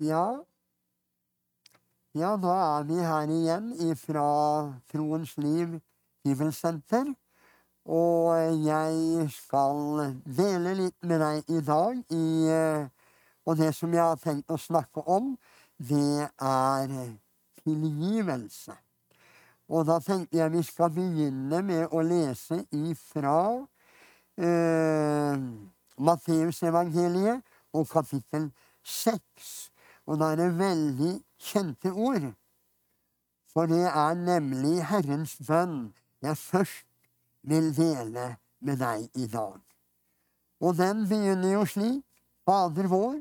Ja. 0.00 0.44
Ja, 2.14 2.36
da 2.40 2.52
er 2.78 2.84
vi 2.88 2.96
her 3.04 3.28
igjen 3.28 3.96
fra 4.00 4.22
Troens 4.88 5.36
Liv 5.36 5.74
Bibelsenter. 6.24 7.10
Og 7.84 8.32
jeg 8.64 9.26
skal 9.34 10.14
dele 10.24 10.72
litt 10.78 10.96
med 11.04 11.20
deg 11.20 11.50
i 11.52 11.60
dag. 11.66 11.98
I, 12.16 12.24
og 13.44 13.58
det 13.58 13.74
som 13.76 13.92
jeg 13.92 14.00
har 14.00 14.16
tenkt 14.22 14.48
å 14.48 14.56
snakke 14.56 15.04
om, 15.04 15.34
det 15.76 16.30
er 16.40 16.94
tilgivelse. 17.60 18.72
Og 19.68 19.84
da 19.86 19.98
tenkte 20.00 20.40
jeg 20.40 20.54
vi 20.54 20.62
skal 20.64 20.94
begynne 20.96 21.60
med 21.62 21.92
å 21.92 22.00
lese 22.00 22.62
ifra 22.72 23.36
eh, 24.40 25.36
Matteusevangeliet 26.00 27.44
og 27.76 27.86
kapittel 27.92 28.48
seks. 28.80 29.70
Og 30.06 30.20
da 30.20 30.32
er 30.32 30.40
det 30.40 30.58
veldig 30.58 31.14
kjente 31.50 31.92
ord. 31.92 32.30
For 33.52 33.66
det 33.70 33.86
er 33.88 34.14
nemlig 34.14 34.78
Herrens 34.86 35.36
bønn 35.46 35.90
jeg 36.22 36.36
først 36.36 36.86
vil 37.42 37.72
dele 37.76 38.36
med 38.60 38.78
deg 38.80 39.08
i 39.16 39.26
dag. 39.26 39.58
Og 40.60 40.76
den 40.78 41.06
begynner 41.08 41.56
jo 41.56 41.64
slik. 41.66 42.04
Fader 42.48 42.88
vår, 42.90 43.20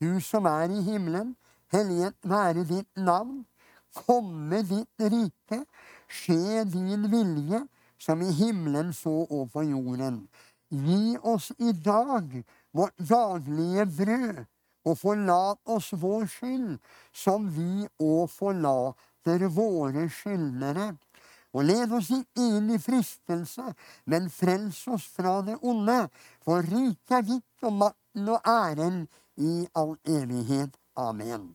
du 0.00 0.20
som 0.22 0.46
er 0.46 0.70
i 0.70 0.82
himmelen. 0.84 1.32
Helliget 1.72 2.16
være 2.28 2.64
ditt 2.68 2.90
navn. 2.96 3.44
Komme 3.96 4.60
ditt 4.68 5.04
rike. 5.12 5.64
Skje 6.10 6.64
din 6.70 7.08
vilje, 7.10 7.64
som 7.98 8.22
i 8.22 8.30
himmelen 8.34 8.92
så 8.94 9.24
og 9.26 9.50
på 9.52 9.64
jorden. 9.66 10.22
Gi 10.70 11.16
oss 11.22 11.50
i 11.58 11.72
dag 11.72 12.30
vårt 12.72 12.96
daglige 13.10 13.86
brød 13.96 14.44
og 14.90 14.98
forlat 14.98 15.60
oss 15.70 15.92
vår 15.96 16.26
skyld, 16.30 16.74
som 17.12 17.46
vi 17.54 17.86
òg 18.02 18.26
forlater 18.32 19.46
våre 19.54 20.08
skyldnere. 20.10 20.92
Og 21.50 21.66
led 21.66 21.92
oss 21.96 22.12
ikke 22.14 22.46
inn 22.46 22.70
i 22.70 22.78
fristelse, 22.78 23.72
men 24.06 24.28
frels 24.30 24.84
oss 24.90 25.08
fra 25.16 25.40
det 25.46 25.56
onde. 25.66 26.04
For 26.44 26.62
riket 26.62 27.16
er 27.18 27.24
ditt, 27.26 27.48
og 27.66 27.74
makten 27.80 28.28
og 28.30 28.46
æren 28.46 29.00
i 29.40 29.64
all 29.74 29.96
evighet. 30.06 30.76
Amen. 30.96 31.50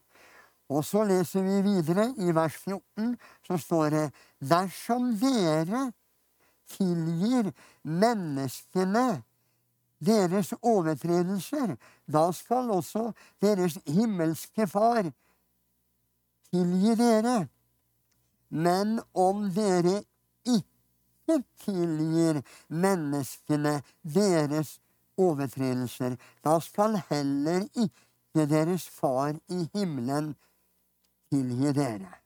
Og 0.70 0.84
så 0.86 1.04
leser 1.06 1.46
vi 1.46 1.62
videre, 1.62 2.10
i 2.18 2.34
vers 2.36 2.58
14, 2.58 3.14
så 3.48 3.58
står 3.62 3.90
det 3.94 4.06
Dersom 4.42 5.14
dere 5.22 5.92
tilgir 6.76 7.52
menneskene 7.84 9.06
deres 10.00 10.54
overtredelser, 10.62 11.76
da 12.08 12.32
skal 12.32 12.72
også 12.72 13.12
deres 13.42 13.78
himmelske 13.88 14.68
Far 14.68 15.12
tilgi 16.52 16.96
dere. 17.00 17.48
Men 18.50 19.00
om 19.14 19.48
dere 19.56 20.04
ikke 20.46 21.40
tilgir 21.66 22.42
menneskene 22.70 23.82
deres 24.04 24.80
overtredelser, 25.18 26.16
da 26.44 26.60
skal 26.60 27.02
heller 27.10 27.66
ikke 27.74 28.46
deres 28.52 28.90
Far 28.90 29.34
i 29.50 29.66
himmelen 29.74 30.36
tilgi 31.32 31.74
dere. 31.74 32.25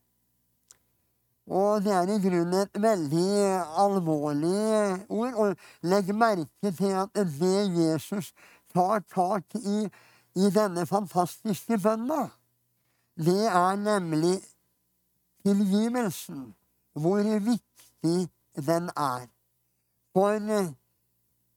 Og 1.50 1.82
det 1.82 1.94
er 1.94 2.12
i 2.14 2.20
grunnen 2.22 2.62
et 2.62 2.82
veldig 2.82 3.30
alvorlig 3.82 5.06
ord. 5.10 5.34
Og 5.34 5.56
legg 5.90 6.14
merke 6.16 6.72
til 6.78 6.94
at 7.02 7.10
det 7.16 7.64
Jesus 7.74 8.34
tar 8.74 9.02
tak 9.10 9.58
i 9.58 9.88
i 10.38 10.50
denne 10.54 10.86
fantastiske 10.86 11.80
bønna, 11.82 12.28
det 13.18 13.48
er 13.50 13.76
nemlig 13.76 14.38
tilgivelsen. 15.44 16.54
Hvor 16.94 17.24
viktig 17.24 18.30
den 18.56 18.90
er. 18.96 19.26
For 20.14 20.38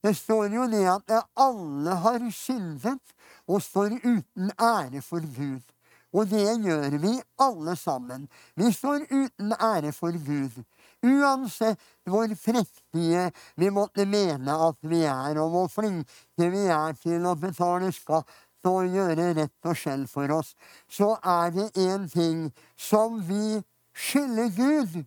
det 0.03 0.17
står 0.17 0.45
jo 0.55 0.67
det 0.71 0.87
at 0.89 1.13
alle 1.37 1.95
har 2.05 2.31
syndet 2.31 3.15
og 3.47 3.63
står 3.63 3.99
uten 4.05 4.51
ære 4.61 5.03
for 5.03 5.21
Gud. 5.37 5.72
Og 6.13 6.29
det 6.29 6.45
gjør 6.61 6.99
vi 7.01 7.13
alle 7.41 7.77
sammen. 7.77 8.29
Vi 8.57 8.69
står 8.73 9.07
uten 9.11 9.53
ære 9.57 9.93
for 9.97 10.13
Gud. 10.27 10.63
Uansett 11.03 11.81
hvor 12.07 12.29
prektige 12.45 13.31
vi 13.57 13.71
måtte 13.71 14.07
mene 14.07 14.57
at 14.69 14.79
vi 14.87 15.03
er, 15.09 15.39
og 15.41 15.51
hvor 15.51 15.69
flinke 15.73 16.51
vi 16.53 16.67
er 16.71 16.95
til 17.01 17.27
å 17.27 17.35
betale 17.39 17.91
skatt 17.97 18.29
og 18.69 18.93
gjøre 18.95 19.33
rett 19.35 19.67
og 19.67 19.79
skjell 19.79 20.05
for 20.07 20.31
oss, 20.37 20.53
så 20.87 21.17
er 21.19 21.51
det 21.55 21.71
én 21.81 22.05
ting 22.11 22.45
som 22.79 23.19
vi 23.27 23.63
skylder 23.93 24.53
Gud, 24.57 25.01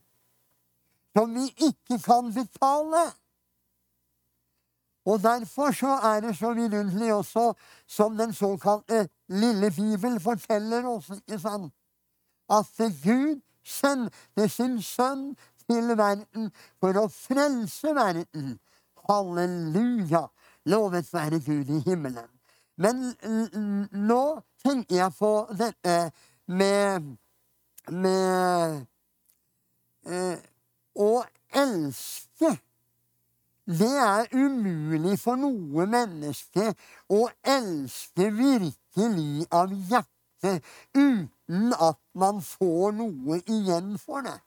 som 1.15 1.31
vi 1.37 1.47
ikke 1.69 2.01
kan 2.03 2.33
betale. 2.35 3.05
Og 5.05 5.23
derfor 5.23 5.71
så 5.71 5.87
er 5.87 6.19
det 6.25 6.37
så 6.37 6.53
vidunderlig 6.53 7.13
også, 7.13 7.53
som 7.87 8.17
den 8.17 8.33
såkalte 8.33 9.07
lille 9.29 9.71
Bibel 9.71 10.19
forteller 10.19 10.87
oss, 10.87 11.09
ikke 11.09 11.39
sant, 11.39 11.73
at 12.49 12.65
Gud 13.03 13.41
sendte 13.65 14.49
sin 14.49 14.81
sønn 14.81 15.35
til 15.65 15.97
verden 15.97 16.51
for 16.79 16.97
å 16.97 17.07
frelse 17.09 17.93
verden. 17.97 18.57
Halleluja! 19.09 20.25
Lovet 20.65 21.13
være 21.13 21.39
Gud 21.45 21.69
i 21.69 21.81
himmelen. 21.85 22.29
Men 22.77 23.13
nå 23.91 24.23
tenker 24.65 24.95
jeg 24.95 25.13
på 25.19 25.31
dette 25.57 25.95
med, 26.47 27.11
med 27.93 28.81
eh, 30.09 30.41
å 30.95 31.11
elske 31.55 32.51
det 33.65 33.93
er 33.97 34.27
umulig 34.33 35.17
for 35.19 35.39
noe 35.41 35.85
menneske 35.89 36.67
å 37.09 37.23
elske 37.41 38.29
virkelig 38.37 39.47
av 39.49 39.73
hjertet 39.73 40.61
uten 40.93 41.73
at 41.73 41.99
man 42.13 42.43
får 42.45 42.93
noe 42.99 43.39
igjen 43.41 43.95
for 44.01 44.21
det. 44.25 44.37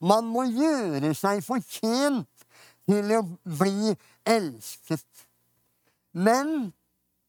Man 0.00 0.30
må 0.32 0.46
gjøre 0.48 1.12
seg 1.14 1.42
fortjent 1.44 2.46
til 2.88 3.12
å 3.18 3.20
bli 3.44 3.92
elsket. 4.24 5.04
Men 6.12 6.72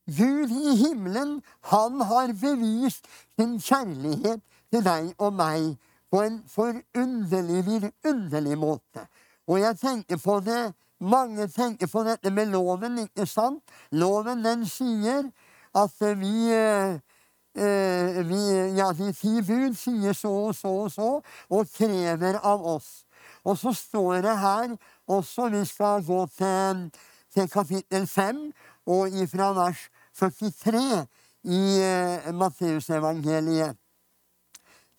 Gud 0.07 0.51
i 0.51 0.75
himmelen, 0.79 1.37
han 1.71 2.01
har 2.07 2.33
bevist 2.39 3.07
sin 3.37 3.59
kjærlighet 3.59 4.41
til 4.71 4.83
deg 4.83 5.11
og 5.17 5.35
meg 5.37 5.75
på 6.11 6.23
en 6.23 6.41
forunderlig, 6.49 7.63
vidunderlig 7.67 8.57
måte. 8.59 9.05
Og 9.47 9.59
jeg 9.59 9.79
tenker 9.79 10.19
på 10.23 10.39
det 10.43 10.73
mange 11.03 11.47
tenker 11.51 11.87
på 11.87 12.03
dette 12.07 12.31
med 12.31 12.51
loven, 12.53 12.97
ikke 13.05 13.25
sant? 13.29 13.61
Loven, 13.91 14.43
den 14.43 14.65
sier 14.69 15.27
at 15.75 16.03
vi, 16.19 16.51
eh, 16.53 18.19
vi 18.27 18.41
Ja, 18.77 18.91
de 18.97 19.11
ti 19.13 19.41
bud 19.41 19.75
sier 19.77 20.13
så 20.13 20.31
og 20.49 20.55
så 20.55 20.67
og 20.67 20.91
så, 20.91 21.09
og 21.49 21.67
krever 21.77 22.39
av 22.43 22.65
oss. 22.75 23.05
Og 23.43 23.57
så 23.57 23.73
står 23.73 24.21
det 24.21 24.37
her 24.39 24.75
også, 25.07 25.49
vi 25.49 25.65
skal 25.65 26.05
gå 26.05 26.25
til, 26.37 26.91
til 27.33 27.49
kapittel 27.49 28.07
5, 28.07 28.51
og 28.85 29.09
ifra 29.09 29.51
vers 29.53 29.89
43 30.19 31.05
i 31.43 31.61
eh, 31.81 32.33
Matteusevangeliet. 32.33 33.77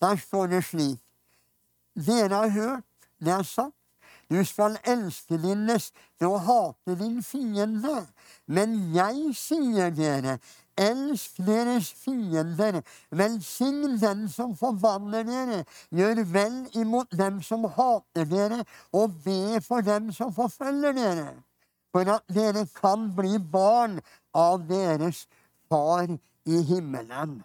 Der 0.01 0.17
står 0.17 0.47
det 0.47 0.65
slik 0.65 1.01
Dere 1.95 2.35
har 2.35 2.49
hørt 2.49 2.85
det 3.25 3.33
er 3.33 3.43
sagt 3.43 3.84
du 4.35 4.45
skal 4.45 4.79
elske 4.91 5.39
din 5.39 5.67
neste 5.69 6.27
og 6.27 6.41
hate 6.49 6.97
din 6.99 7.23
fiende. 7.23 8.01
Men 8.47 8.77
jeg 8.95 9.31
sier 9.39 9.93
dere, 9.95 10.39
elsk 10.77 11.39
deres 11.47 11.93
fiender, 12.03 12.81
velsign 13.11 13.99
den 14.03 14.27
som 14.29 14.57
forbanner 14.59 15.23
dere, 15.29 15.63
gjør 15.95 16.25
vel 16.35 16.59
imot 16.81 17.15
dem 17.15 17.41
som 17.43 17.69
hater 17.77 18.27
dere, 18.27 18.65
og 18.93 19.15
be 19.25 19.61
for 19.63 19.87
dem 19.87 20.11
som 20.13 20.35
forfølger 20.35 20.99
dere, 20.99 21.31
for 21.95 22.11
at 22.17 22.27
dere 22.35 22.67
kan 22.81 23.11
bli 23.15 23.39
barn 23.39 24.01
av 24.35 24.67
deres 24.69 25.27
Far 25.73 26.07
i 26.45 26.59
himmelen. 26.69 27.39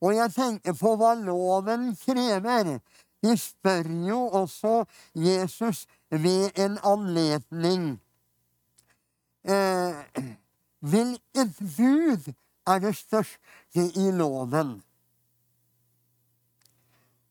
Og 0.00 0.14
jeg 0.16 0.32
tenker 0.32 0.76
på 0.78 0.94
hva 0.96 1.10
loven 1.18 1.90
krever. 1.98 2.78
De 3.22 3.36
spør 3.36 3.88
jo 4.08 4.20
også 4.28 4.84
Jesus 5.14 5.86
ved 6.10 6.50
en 6.56 6.78
anledning. 6.84 8.00
Eh, 9.44 9.94
hvilket 10.78 11.56
bud 11.76 12.32
er 12.66 12.78
det 12.78 12.96
største 12.96 13.84
i 13.96 14.10
loven? 14.10 14.82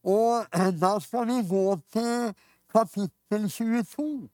Og 0.04 0.46
eh, 0.54 0.82
da 0.82 1.00
skal 1.00 1.28
vi 1.28 1.48
gå 1.50 1.80
til 1.94 2.36
kapittel 2.74 3.50
22 3.50 4.30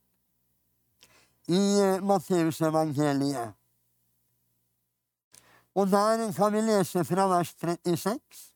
i 1.48 1.62
eh, 1.81 2.04
Matteusevangeliet. 2.04 3.54
Og 5.75 5.88
der 5.92 6.31
kan 6.31 6.54
vi 6.54 6.62
lese 6.62 7.06
fra 7.06 7.28
vers 7.28 7.56
36. 7.60 8.55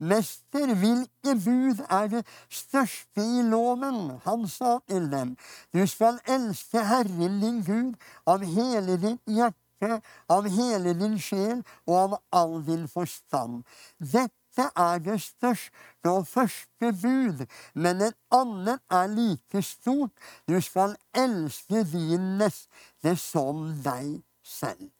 Mester, 0.00 0.74
hvilke 0.74 1.34
bud 1.44 1.80
er 1.90 2.06
det 2.12 2.26
største 2.50 3.22
i 3.22 3.42
loven? 3.42 4.20
Han 4.24 4.46
sa 4.48 4.78
til 4.88 5.10
dem, 5.10 5.36
du 5.74 5.86
skal 5.86 6.20
elske 6.26 6.84
Herren 6.86 7.40
din 7.42 7.62
Gud 7.66 7.94
av 8.26 8.44
hele 8.46 8.98
ditt 9.02 9.22
hjerte, 9.26 10.00
av 10.30 10.46
hele 10.46 10.94
din 10.98 11.18
sjel 11.18 11.64
og 11.86 11.96
av 11.98 12.18
all 12.30 12.54
din 12.66 12.86
forstand. 12.88 13.64
Dette 13.98 14.68
er 14.74 15.02
det 15.02 15.18
største 15.22 16.12
og 16.12 16.26
første 16.30 16.92
bud, 17.02 17.42
men 17.74 18.02
et 18.06 18.18
annet 18.34 18.82
er 18.90 19.10
like 19.10 19.62
stort. 19.66 20.14
Du 20.46 20.60
skal 20.62 20.94
elske 21.14 21.82
din 21.90 22.38
neste 22.38 23.16
som 23.18 23.66
deg 23.82 24.20
selv. 24.46 24.90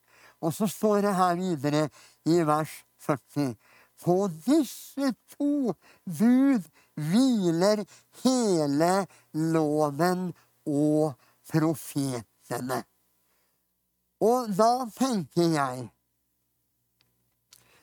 Og 0.42 0.54
så 0.54 0.66
står 0.66 1.00
det 1.06 1.14
her 1.14 1.34
videre 1.38 1.88
i 2.26 2.42
vers 2.46 2.74
40. 3.02 3.54
På 3.98 4.28
disse 4.46 5.12
to 5.34 5.74
bud 6.04 6.68
hviler 6.94 7.84
hele 8.24 8.92
loven 9.32 10.28
og 10.66 11.14
profetene. 11.50 12.82
Og 14.20 14.50
da 14.58 14.72
tenker 14.98 15.54
jeg 15.54 15.88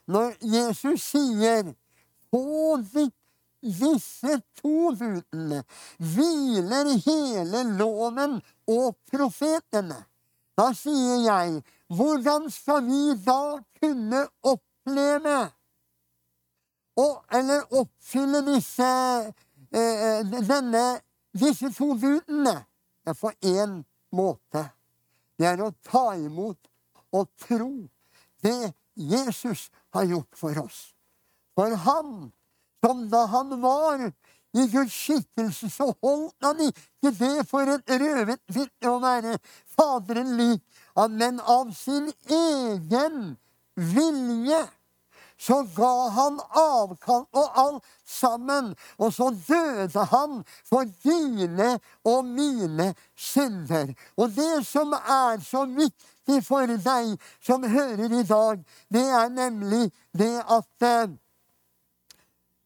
Når 0.05 0.35
Jesus 0.45 1.01
sier 1.01 1.71
på 2.29 2.77
disse 2.85 4.35
to 4.59 4.91
budene 4.99 5.63
hviler 5.97 6.91
hele 7.07 7.63
loven 7.79 8.37
og 8.69 8.93
profetene, 9.09 9.97
da 10.55 10.67
sier 10.77 11.23
jeg 11.25 11.63
hvordan 11.95 12.51
skal 12.53 12.85
vi 12.85 13.15
da 13.25 13.39
kunne 13.81 14.21
oppleve 14.45 15.39
og, 16.95 17.23
eller 17.31 17.65
oppfylle 17.75 18.41
disse, 18.47 18.91
eh, 19.71 19.81
eh 19.81 20.31
denne, 20.47 20.85
disse 21.35 21.71
to 21.75 21.93
budene 21.99 22.55
på 23.19 23.31
én 23.43 23.81
måte. 24.15 24.63
Det 25.37 25.47
er 25.47 25.61
å 25.61 25.73
ta 25.83 26.15
imot 26.15 26.71
og 27.15 27.27
tro 27.47 27.71
det 28.43 28.73
Jesus 28.95 29.69
har 29.93 30.07
gjort 30.07 30.39
for 30.39 30.63
oss. 30.63 30.95
For 31.55 31.75
han, 31.85 32.31
som 32.83 33.05
da 33.11 33.25
han 33.31 33.59
var 33.61 34.07
i 34.55 34.67
Guds 34.71 34.95
skikkelse, 34.95 35.69
så 35.69 35.89
holdt 36.03 36.35
han 36.43 36.61
ikke 36.69 37.11
det 37.19 37.47
for 37.49 37.67
et 37.71 37.95
røvet 37.99 38.41
vitne 38.47 38.91
å 38.91 39.01
være 39.03 39.37
Faderen 39.75 40.35
lik, 40.39 40.63
men 41.11 41.41
av 41.43 41.73
sin 41.75 42.07
egen 42.31 43.35
vilje 43.75 44.61
så 45.37 45.63
ga 45.75 46.09
han 46.09 46.39
avkall 46.49 47.25
på 47.31 47.43
alt 47.63 47.83
sammen. 48.05 48.75
Og 48.97 49.13
så 49.13 49.29
døde 49.47 50.05
han 50.11 50.43
for 50.69 50.87
dine 51.03 51.79
og 52.03 52.25
mine 52.25 52.93
synder. 53.15 53.93
Og 54.17 54.31
det 54.35 54.65
som 54.67 54.93
er 54.93 55.41
så 55.43 55.65
viktig 55.65 56.41
for 56.45 56.65
deg 56.69 57.13
som 57.43 57.63
hører 57.63 58.19
i 58.19 58.23
dag, 58.23 58.63
det 58.93 59.05
er 59.19 59.29
nemlig 59.29 59.91
det 60.17 60.33
at 60.39 60.87
eh, 60.87 61.13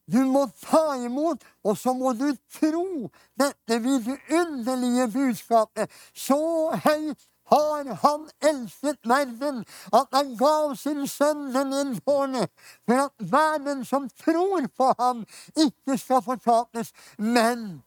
du 0.10 0.24
må 0.26 0.48
ta 0.64 0.96
imot, 0.98 1.44
og 1.64 1.78
så 1.78 1.94
må 1.94 2.16
du 2.18 2.32
tro 2.54 3.10
dette 3.38 3.78
vidunderlige 3.84 5.06
budskapet. 5.14 5.92
Så 6.18 6.40
høyt 6.86 7.20
har 7.50 7.94
han 8.04 8.30
elsket 8.52 9.00
verden, 9.10 9.64
at 9.94 10.08
han 10.14 10.36
gav 10.38 10.76
sin 10.76 11.08
sønn 11.08 11.50
den 11.54 11.74
innbårne, 11.74 12.48
for 12.86 13.06
at 13.08 13.32
verden 13.32 13.86
som 13.86 14.10
tror 14.24 14.68
på 14.78 14.94
ham, 15.00 15.26
ikke 15.58 15.98
skal 15.98 16.24
fortapes, 16.26 16.94
men 17.18 17.82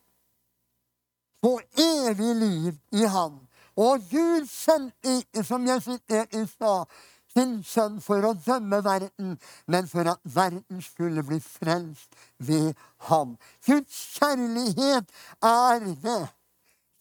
få 1.43 1.59
evig 1.79 2.35
liv 2.37 2.75
i 2.93 3.07
ham. 3.07 3.41
Og 3.77 4.03
Gud 4.11 4.47
sendte 4.51 5.17
ikke, 5.19 5.45
som 5.45 5.67
jeg 5.67 5.83
siterte 5.83 6.43
i 6.43 6.47
stad, 6.47 6.85
sin 7.33 7.63
sønn 7.65 7.97
for 8.05 8.25
å 8.29 8.35
dømme 8.37 8.83
verden, 8.85 9.37
men 9.67 9.89
for 9.89 10.09
at 10.11 10.21
verden 10.35 10.83
skulle 10.85 11.25
bli 11.25 11.39
frelst 11.41 12.13
ved 12.39 12.75
ham. 13.09 13.39
Guds 13.67 14.03
kjærlighet 14.19 15.09
er 15.41 15.87
det 16.05 16.21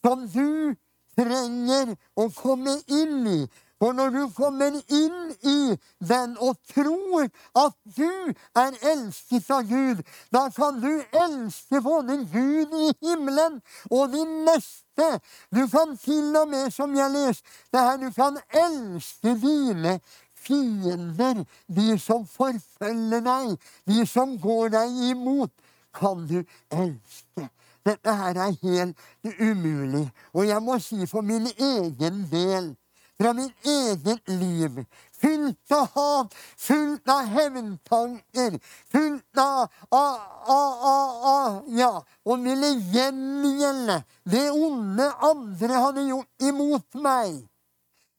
som 0.02 0.24
du 0.32 0.74
trenger 1.18 1.94
å 2.16 2.28
komme 2.36 2.78
inn 2.88 3.26
i. 3.28 3.42
For 3.82 3.96
når 3.98 4.12
du 4.14 4.26
kommer 4.30 4.76
inn 4.94 5.32
i 5.42 5.74
den 6.06 6.36
og 6.38 6.60
tror 6.70 7.24
at 7.58 7.74
du 7.96 8.30
er 8.54 8.76
elsket 8.92 9.48
av 9.50 9.66
Gud, 9.66 10.04
da 10.30 10.44
kan 10.54 10.78
du 10.78 11.02
elske 11.18 11.80
både 11.82 12.20
Gud 12.30 12.76
i 12.78 12.92
himmelen 13.02 13.58
og 13.90 14.14
din 14.14 14.44
neste. 14.46 15.08
Du 15.50 15.64
kan 15.72 15.96
til 15.98 16.30
og 16.38 16.52
med, 16.52 16.70
som 16.70 16.94
jeg 16.94 17.10
leste 17.10 17.82
her, 17.88 17.98
du 17.98 18.12
kan 18.14 18.38
elske 18.54 19.34
dine 19.42 19.96
fiender, 20.38 21.42
de 21.66 21.98
som 21.98 22.22
forfølger 22.26 23.26
deg, 23.26 23.56
de 23.90 24.06
som 24.06 24.38
går 24.38 24.76
deg 24.76 25.02
imot, 25.10 25.50
kan 25.90 26.22
du 26.30 26.38
elske. 26.70 27.50
Dette 27.86 28.14
her 28.14 28.38
er 28.46 28.54
helt 28.62 29.40
umulig. 29.40 30.06
Og 30.32 30.46
jeg 30.46 30.62
må 30.62 30.78
si 30.78 31.06
for 31.10 31.26
min 31.26 31.48
egen 31.56 32.26
del, 32.30 32.72
fra 33.20 33.32
mitt 33.36 33.66
eget 33.68 34.28
liv 34.28 34.82
fullt 35.22 35.72
av 35.76 35.86
hat, 35.94 36.34
fullt 36.58 37.08
av 37.12 37.28
hevntanker, 37.36 38.58
fullt 38.92 39.38
av, 39.38 39.70
av, 39.88 40.18
av, 40.56 41.26
av 41.32 41.70
Ja, 41.78 41.92
og 42.26 42.42
ville 42.42 42.72
gjengjelde 42.94 44.00
det 44.28 44.48
onde 44.50 45.08
andre 45.30 45.82
hadde 45.84 46.06
gjort 46.08 46.48
imot 46.48 47.00
meg. 47.06 47.38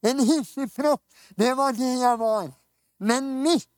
En 0.04 0.24
hissigpropp, 0.24 1.04
det 1.40 1.54
var 1.60 1.76
det 1.76 1.94
jeg 2.02 2.20
var. 2.20 2.50
Men 3.04 3.30
midt 3.44 3.70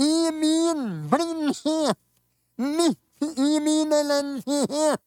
i 0.00 0.30
min 0.32 0.82
blindhet, 1.12 1.98
midt 2.56 3.30
i 3.36 3.52
min 3.60 3.92
elendighet, 3.92 5.00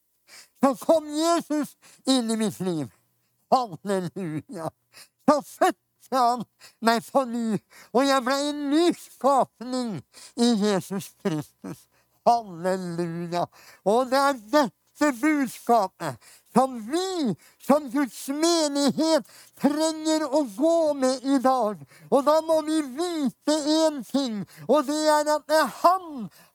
så 0.63 0.75
kom 0.75 1.07
Jesus 1.12 1.75
inn 2.06 2.31
i 2.31 2.38
mitt 2.38 2.60
liv. 2.60 2.92
Halleluja. 3.51 4.69
Så 5.30 5.42
fødte 5.42 6.15
han 6.15 6.44
meg 6.80 7.04
på 7.12 7.24
ny, 7.27 7.57
og 7.92 8.06
jeg 8.07 8.24
ble 8.24 8.38
en 8.48 8.62
ny 8.71 8.86
skapning 8.95 9.98
i 10.39 10.54
Jesus 10.62 11.10
Kristus. 11.24 11.82
Halleluja. 12.24 13.43
Og 13.84 14.08
det 14.12 14.22
er 14.22 14.39
dette 14.53 15.10
budskapet 15.20 16.32
som 16.55 16.79
vi 16.88 17.36
som 17.67 17.89
Guds 17.91 18.22
menighet 18.29 19.27
trenger 19.60 20.24
å 20.29 20.46
gå 20.55 20.77
med 20.96 21.27
i 21.27 21.41
dag. 21.43 21.84
Og 22.08 22.24
da 22.24 22.38
må 22.48 22.62
vi 22.70 22.79
vite 23.01 23.60
én 23.82 24.00
ting, 24.08 24.39
og 24.70 24.88
det 24.88 25.01
er 25.17 25.36
at 25.36 25.58
han 25.82 26.10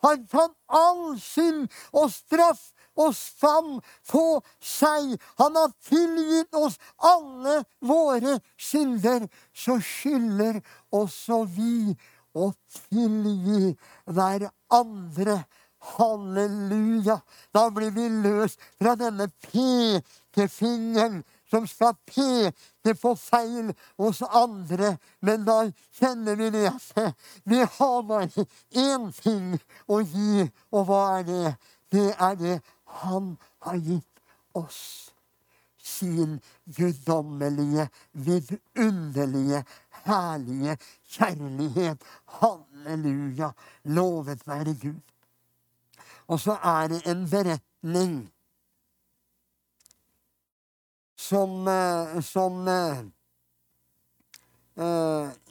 har 0.06 0.18
tatt 0.32 0.56
all 0.80 1.18
synd 1.20 1.68
og 1.92 2.08
straff 2.14 2.70
og 2.98 3.14
fram 3.14 3.78
på 4.10 4.24
seg. 4.64 5.14
Han 5.40 5.58
har 5.58 5.74
tilgitt 5.88 6.58
oss 6.58 6.78
alle 6.98 7.62
våre 7.80 8.38
synder. 8.58 9.28
Så 9.54 9.78
skylder 9.84 10.60
også 10.94 11.44
vi 11.54 11.94
å 12.38 12.50
tilgi 12.90 13.74
hverandre. 14.06 15.42
Halleluja! 15.78 17.20
Da 17.54 17.68
blir 17.70 17.92
vi 17.94 18.08
løst 18.10 18.58
fra 18.80 18.96
denne 18.98 19.28
pekefingeren 19.46 21.20
som 21.50 21.66
skal 21.70 21.94
peke 22.08 22.94
på 22.98 23.14
feil 23.16 23.70
hos 24.00 24.22
andre. 24.26 24.96
Men 25.24 25.46
da 25.46 25.60
kjenner 26.00 26.36
vi 26.40 26.50
det 26.54 26.66
at 26.72 27.14
vi 27.48 27.62
har 27.62 28.02
bare 28.08 28.46
én 28.74 29.08
ting 29.22 29.54
å 29.86 30.02
gi, 30.02 30.48
og 30.74 30.88
hva 30.90 31.02
er 31.18 31.28
det? 31.30 31.54
Det 31.88 32.08
er 32.20 32.34
det 32.36 32.58
han 32.88 33.37
har 33.64 33.76
gitt 33.76 34.18
oss 34.59 35.12
sin 35.88 36.40
guddommelige, 36.64 37.88
vidunderlige, 38.12 39.64
herlige 39.90 40.76
kjærlighet. 41.09 42.02
Halleluja! 42.25 43.50
Lovet 43.85 44.47
være 44.47 44.76
Gud. 44.83 45.00
Og 46.26 46.40
så 46.40 46.59
er 46.64 46.88
det 46.88 47.07
en 47.07 47.30
beretning 47.30 48.33
som, 51.16 51.68
eh, 51.68 52.23
som 52.23 52.52
uh, 52.52 53.07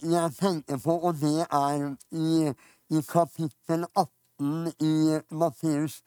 jeg 0.02 0.32
tenker 0.40 0.78
på, 0.78 1.00
og 1.00 1.14
det 1.14 1.46
er 1.52 1.96
i, 2.12 2.54
i 2.90 3.02
kapittel 3.10 3.86
18 3.96 4.74
i 4.80 5.20
Matteus 5.30 6.04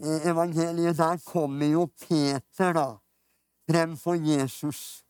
evangeliet, 0.00 0.98
der 0.98 1.20
kommer 1.26 1.66
jo 1.66 1.86
Peter 2.00 2.72
da 2.72 2.88
frem 3.70 3.96
for 3.96 4.14
Jesus. 4.14 5.04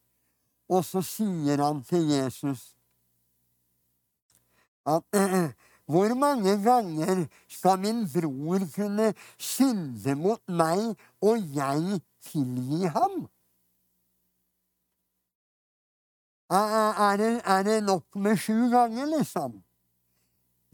Og 0.68 0.84
så 0.84 1.02
sier 1.02 1.62
han 1.64 1.82
til 1.84 2.08
Jesus 2.10 2.76
at 4.86 5.02
hvor 5.90 6.14
mange 6.14 6.62
ganger 6.62 7.26
skal 7.48 7.78
min 7.78 8.04
bror 8.08 8.62
kunne 8.74 9.14
synde 9.38 10.14
mot 10.14 10.42
meg, 10.48 10.94
og 11.20 11.42
jeg 11.54 12.00
tilgi 12.22 12.86
ham? 12.86 13.26
Er 16.50 17.16
det, 17.16 17.42
er 17.44 17.62
det 17.62 17.82
nok 17.84 18.16
med 18.16 18.36
sju 18.36 18.70
ganger, 18.70 19.06
liksom? 19.18 19.62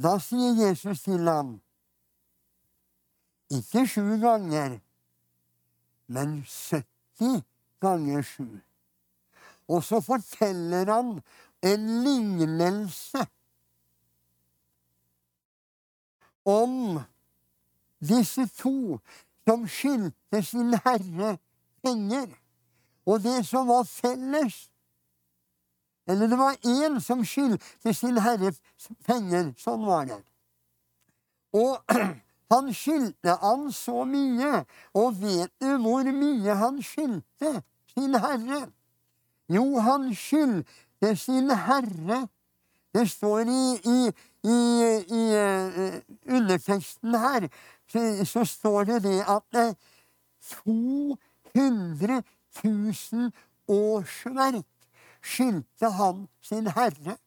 Da 0.03 0.19
sier 0.21 0.53
Jesus 0.67 1.03
til 1.03 1.29
ham, 1.29 1.57
ikke 3.51 3.87
sju 3.87 4.17
ganger, 4.23 4.79
men 6.07 6.41
70 6.47 7.43
ganger 7.81 8.23
sju. 8.23 8.49
Og 9.69 9.85
så 9.85 10.01
forteller 10.01 10.91
han 10.91 11.21
en 11.63 11.87
lignelse 12.05 13.27
om 16.47 17.01
disse 17.99 18.47
to 18.59 19.01
som 19.47 19.67
skyldte 19.71 20.43
sin 20.43 20.75
herre 20.85 21.37
penger. 21.83 22.29
Og 23.07 23.23
det 23.23 23.47
som 23.47 23.69
var 23.69 23.85
felles 23.85 24.71
Eller 26.07 26.27
det 26.31 26.39
var 26.39 26.55
én 26.63 27.01
som 27.03 27.25
skyldte 27.27 27.95
sin 27.95 28.19
herre 28.23 28.53
penger. 29.07 29.51
Sånn 29.59 29.83
var 29.87 30.05
det. 30.07 30.21
Og 31.51 31.83
han 32.51 32.73
skyldte 32.75 33.37
han 33.43 33.73
så 33.73 34.05
mye. 34.09 34.65
Og 34.95 35.21
vet 35.21 35.53
du 35.63 35.77
hvor 35.83 36.07
mye 36.13 36.55
han 36.61 36.81
skyldte 36.83 37.63
sin 37.95 38.15
herre? 38.15 38.67
Jo, 39.53 39.67
han 39.79 40.11
skyldte 40.15 41.17
sin 41.17 41.51
herre 41.51 42.27
Det 42.97 43.05
står 43.11 43.51
i, 43.53 43.65
i, 43.85 43.99
i, 44.49 44.59
i 45.13 45.23
uh, 45.37 45.99
underteksten 46.33 47.15
her, 47.21 47.49
så, 47.93 48.25
så, 48.25 48.45
står 48.45 48.85
det 48.89 49.03
det 49.05 49.19
at 49.21 49.59
uh, 49.61 49.75
200 50.65 52.23
000 52.65 53.33
årsverk 53.69 54.65
skyldte 55.21 55.91
han 55.99 56.25
sin 56.41 56.67
herre. 56.73 57.19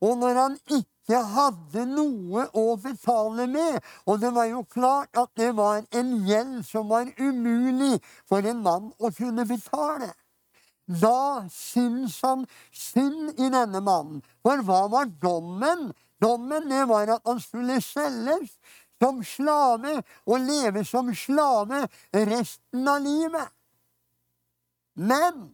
Og 0.00 0.18
når 0.18 0.42
han 0.42 0.58
ikke 0.66 0.93
hadde 1.12 1.84
noe 1.90 2.46
å 2.56 2.64
betale 2.80 3.44
med, 3.50 3.76
og 4.08 4.20
det 4.22 4.32
var 4.32 4.48
jo 4.48 4.64
klart 4.64 5.12
at 5.20 5.28
det 5.36 5.50
var 5.56 5.84
en 5.92 6.14
gjeld 6.24 6.62
som 6.64 6.88
var 6.88 7.12
umulig 7.18 7.98
for 8.28 8.40
en 8.40 8.62
mann 8.64 8.92
å 8.96 9.12
kunne 9.12 9.44
betale 9.44 10.14
da 10.86 11.44
syns 11.48 12.18
han 12.22 12.44
synd 12.72 13.38
i 13.40 13.48
denne 13.48 13.80
mannen. 13.80 14.22
For 14.44 14.60
hva 14.66 14.84
var 14.92 15.08
dommen? 15.20 15.92
Dommen 16.20 16.68
det 16.68 16.84
var 16.88 17.08
at 17.16 17.24
han 17.24 17.40
skulle 17.40 17.80
selges 17.80 18.52
som 19.02 19.22
slave 19.24 19.98
og 20.24 20.44
leve 20.44 20.84
som 20.84 21.10
slave 21.16 21.84
resten 22.12 22.88
av 22.88 23.02
livet. 23.04 23.48
Men 24.94 25.50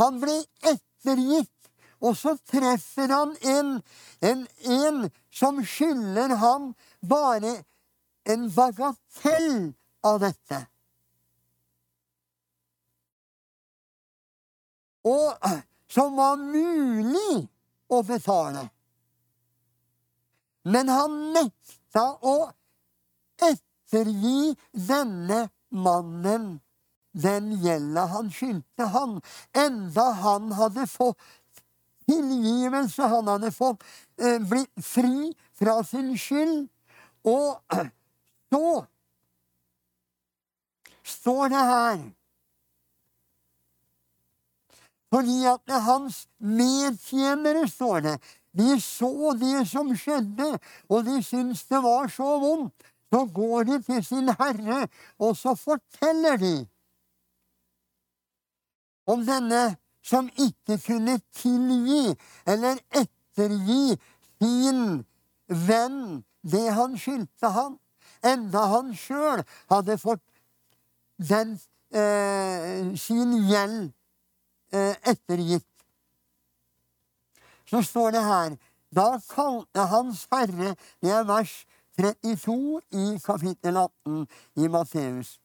han 0.00 0.20
ble 0.20 0.38
ettergitt, 0.62 1.52
og 2.00 2.16
så 2.18 2.36
treffer 2.50 3.12
han 3.12 3.34
en, 3.40 3.74
en, 4.20 4.46
en 4.64 5.02
som 5.32 5.62
skylder 5.64 6.36
ham 6.42 6.72
bare 7.00 7.58
en 8.26 8.48
bagatell 8.52 9.74
av 10.06 10.20
dette. 10.24 10.66
og 15.06 15.50
som 15.92 16.16
var 16.18 16.38
mulig 16.40 17.46
å 17.88 18.02
betale. 18.06 18.66
Men 20.66 20.90
han 20.90 21.18
nekta 21.36 22.06
å 22.26 22.36
ettergi 23.46 24.56
denne 24.72 25.46
mannen 25.70 26.56
den 27.16 27.52
gjelda 27.62 28.08
han 28.12 28.32
skyldte 28.34 28.88
han, 28.92 29.20
enda 29.56 30.10
han 30.24 30.50
hadde 30.58 30.88
fått 30.90 31.20
tilgivelse, 32.06 33.02
han 33.02 33.28
hadde 33.28 33.52
fått 33.54 33.84
eh, 34.20 34.38
blitt 34.42 34.84
fri 34.84 35.32
fra 35.58 35.80
sin 35.86 36.14
skyld. 36.18 36.66
Og 37.26 37.58
så 38.52 38.84
står 41.06 41.48
det 41.54 41.64
her 41.72 42.04
fordi 45.14 45.44
at 45.48 45.62
det 45.70 45.78
hans 45.86 46.16
medtjenere, 46.42 47.68
står 47.70 48.00
det, 48.04 48.14
de 48.58 48.74
så 48.82 49.32
det 49.38 49.62
som 49.70 49.92
skjedde, 49.96 50.48
og 50.90 51.06
de 51.06 51.20
syntes 51.24 51.62
det 51.70 51.80
var 51.84 52.10
så 52.12 52.36
vondt. 52.42 52.74
Så 53.14 53.22
går 53.32 53.68
de 53.68 53.76
til 53.86 54.02
sin 54.04 54.28
herre, 54.28 54.88
og 55.22 55.36
så 55.38 55.54
forteller 55.54 56.36
de 56.42 56.54
om 59.06 59.22
denne 59.24 59.76
som 60.06 60.28
ikke 60.38 60.78
kunne 60.84 61.18
tilgi 61.34 62.14
eller 62.46 62.78
ettergi 62.94 63.96
sin 64.38 65.02
venn 65.66 66.22
det 66.46 66.68
han 66.78 66.94
skyldte 67.00 67.50
han, 67.50 67.76
enda 68.22 68.62
han 68.70 68.94
sjøl 68.94 69.42
hadde 69.72 69.98
fått 69.98 70.22
den, 71.18 71.56
eh, 71.90 72.94
sin 72.94 73.34
gjeld 73.50 73.90
Eh, 74.72 74.94
ettergitt. 75.02 75.66
Så 77.66 77.82
står 77.82 78.10
det 78.10 78.24
her 78.24 78.56
Da 78.96 79.20
kalte 79.30 79.80
Hans 79.80 80.26
Herre 80.32 80.74
Det 81.02 81.10
er 81.10 81.24
vers 81.24 81.66
32 81.98 82.80
i 82.90 83.18
kapittel 83.26 83.76
18 83.76 84.26
i 84.56 84.68
Matteus. 84.68 85.40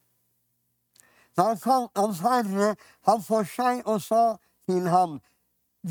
Da 1.38 1.56
kalte 1.56 2.02
Hans 2.02 2.20
Herre 2.20 2.76
ham 3.08 3.22
for 3.24 3.44
seg 3.44 3.86
og 3.86 4.02
sa 4.02 4.38
til 4.72 4.88
ham 4.90 5.20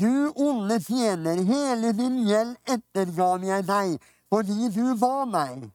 Du 0.01 0.31
onde 0.35 0.79
tjener, 0.79 1.43
hele 1.43 1.91
din 1.93 2.21
gjeld 2.27 2.55
ettergav 2.75 3.43
jeg 3.43 3.67
deg 3.67 3.97
fordi 4.31 4.69
du 4.71 4.85
ba 4.95 5.25
meg. 5.27 5.65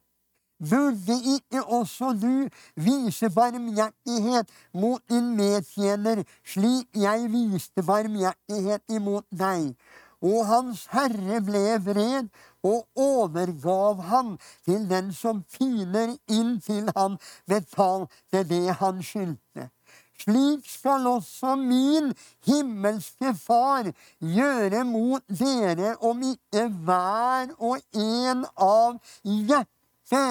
Burde 0.69 1.15
ikke 1.35 1.61
også 1.77 2.15
du 2.17 2.49
vise 2.85 3.29
barmhjertighet 3.35 4.49
mot 4.73 5.03
din 5.09 5.35
medtjener, 5.37 6.23
slik 6.41 6.97
jeg 6.97 7.29
viste 7.29 7.85
barmhjertighet 7.85 8.97
imot 8.97 9.27
deg? 9.29 9.75
Og 10.25 10.41
Hans 10.49 10.87
Herre 10.89 11.43
ble 11.45 11.77
vred 11.85 12.33
og 12.65 12.87
overgav 12.97 14.01
ham 14.09 14.33
til 14.65 14.89
den 14.89 15.13
som 15.13 15.45
piner 15.53 16.17
inntil 16.25 16.89
han 16.97 17.21
betalte 17.45 18.41
det 18.49 18.79
han 18.81 19.05
skyldte. 19.05 19.69
Slik 20.17 20.65
skal 20.65 21.05
også 21.07 21.55
min 21.61 22.09
himmelske 22.45 23.33
Far 23.37 23.91
gjøre 24.17 24.83
mot 24.87 25.23
dere 25.29 25.93
om 26.01 26.23
ikke 26.25 26.67
hver 26.87 27.53
og 27.59 27.77
en 27.93 28.45
av 28.57 28.97
hjerte 29.23 30.23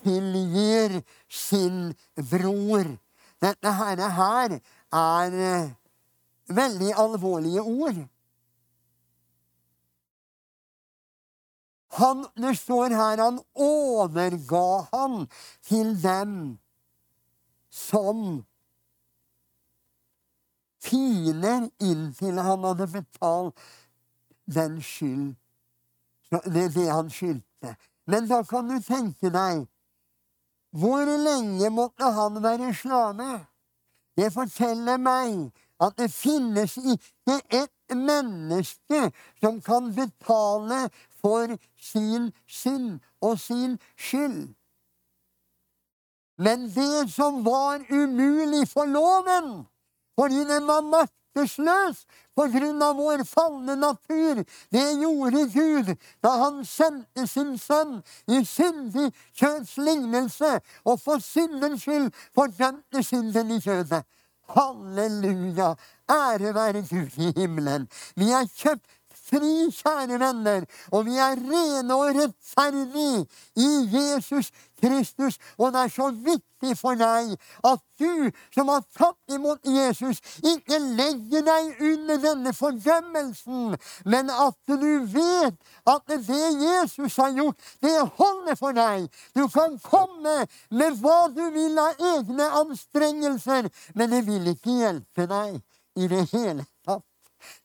tilgir 0.00 1.02
sin 1.28 1.92
bror. 2.16 2.88
Dette 3.44 3.72
her, 3.80 4.02
her 4.16 4.58
er 4.96 5.40
eh, 5.52 5.70
veldig 6.48 6.92
alvorlige 6.96 7.62
ord. 7.62 8.02
Han, 11.96 12.26
det 12.36 12.56
står 12.60 12.92
her 12.92 13.20
han 13.20 13.38
overga 13.54 14.66
han 14.92 15.22
til 15.64 15.94
dem 16.02 16.34
som 17.72 18.44
tiner 20.86 21.68
inntil 21.82 22.38
han 22.38 22.64
hadde 22.64 22.86
betalt 22.94 23.66
den 24.46 24.78
skyld, 24.82 25.34
det, 26.30 26.68
det 26.74 26.88
han 26.90 27.10
skyldte. 27.10 27.76
Men 28.06 28.28
da 28.30 28.42
kan 28.46 28.68
du 28.70 28.78
tenke 28.82 29.30
deg 29.34 29.66
hvor 30.76 31.08
lenge 31.08 31.70
måtte 31.72 32.10
han 32.12 32.42
være 32.42 32.74
slave? 32.74 33.46
Det 34.16 34.32
forteller 34.32 34.98
meg 35.00 35.48
at 35.80 35.96
det 35.98 36.10
finnes 36.12 36.76
ikke 36.76 37.38
et 37.52 37.96
menneske 37.96 39.00
som 39.40 39.60
kan 39.64 39.88
betale 39.94 40.86
for 41.20 41.56
sin 41.80 42.30
synd 42.46 42.98
og 43.20 43.38
sin 43.40 43.78
skyld. 43.96 44.54
Men 46.38 46.68
det 46.68 47.08
som 47.12 47.44
var 47.44 47.84
umulig 47.90 48.68
for 48.68 48.84
loven, 48.84 49.66
fordi 50.16 50.44
den 50.48 50.66
var 50.68 50.82
maktesløs 50.82 52.04
på 52.36 52.46
grunn 52.52 52.82
av 52.82 52.96
vår 52.96 53.24
falne 53.28 53.76
natur. 53.80 54.42
Det 54.72 54.86
gjorde 55.00 55.44
Gud 55.52 55.92
da 56.24 56.34
han 56.42 56.64
sendte 56.64 57.26
sin 57.30 57.56
sønn 57.60 58.00
i 58.28 58.42
syndig 58.44 59.10
kjøds 59.36 59.76
lignelse, 59.76 60.58
og 60.84 61.00
for 61.00 61.22
syndens 61.24 61.84
skyld 61.84 62.10
fordømte 62.36 63.02
synden 63.04 63.56
i 63.56 63.60
kjødet. 63.60 64.04
Halleluja! 64.56 65.74
Ære 66.10 66.54
være 66.54 66.82
Gud 66.86 67.18
i 67.18 67.32
himmelen. 67.40 67.88
Vi 68.16 68.30
er 68.30 68.46
kjøpt 68.46 68.86
fri, 69.26 69.68
kjære 69.74 70.20
venner, 70.22 70.66
og 70.92 71.06
vi 71.08 71.18
er 71.18 71.36
rene 71.40 71.94
og 71.94 72.14
rettferdige 72.16 73.26
i 73.56 73.70
Jesus 73.96 74.50
Kristus. 74.82 75.38
Og 75.58 75.72
det 75.72 75.80
er 75.80 75.88
så 75.88 76.10
viktig 76.10 76.76
for 76.78 76.98
deg 76.98 77.32
at 77.70 77.82
du 78.00 78.30
som 78.54 78.70
har 78.72 78.84
tatt 78.96 79.34
imot 79.34 79.64
Jesus, 79.64 80.20
ikke 80.44 80.78
legger 80.98 81.44
deg 81.46 81.82
under 81.90 82.20
denne 82.22 82.52
fordømmelsen, 82.56 83.76
men 84.04 84.32
at 84.32 84.58
du 84.68 84.92
vet 85.12 85.56
at 85.88 86.14
det 86.28 86.40
Jesus 86.62 87.16
har 87.16 87.34
gjort, 87.36 87.60
det 87.82 87.96
holder 88.20 88.58
for 88.58 88.76
deg. 88.76 89.08
Du 89.36 89.46
kan 89.48 89.78
komme 89.82 90.46
med 90.70 91.00
hva 91.00 91.18
du 91.32 91.44
vil 91.56 91.78
av 91.80 92.06
egne 92.14 92.50
anstrengelser, 92.62 93.70
men 93.94 94.12
det 94.12 94.24
vil 94.28 94.54
ikke 94.54 94.80
hjelpe 94.80 95.28
deg 95.30 95.60
i 95.96 96.08
det 96.12 96.26
hele. 96.32 96.66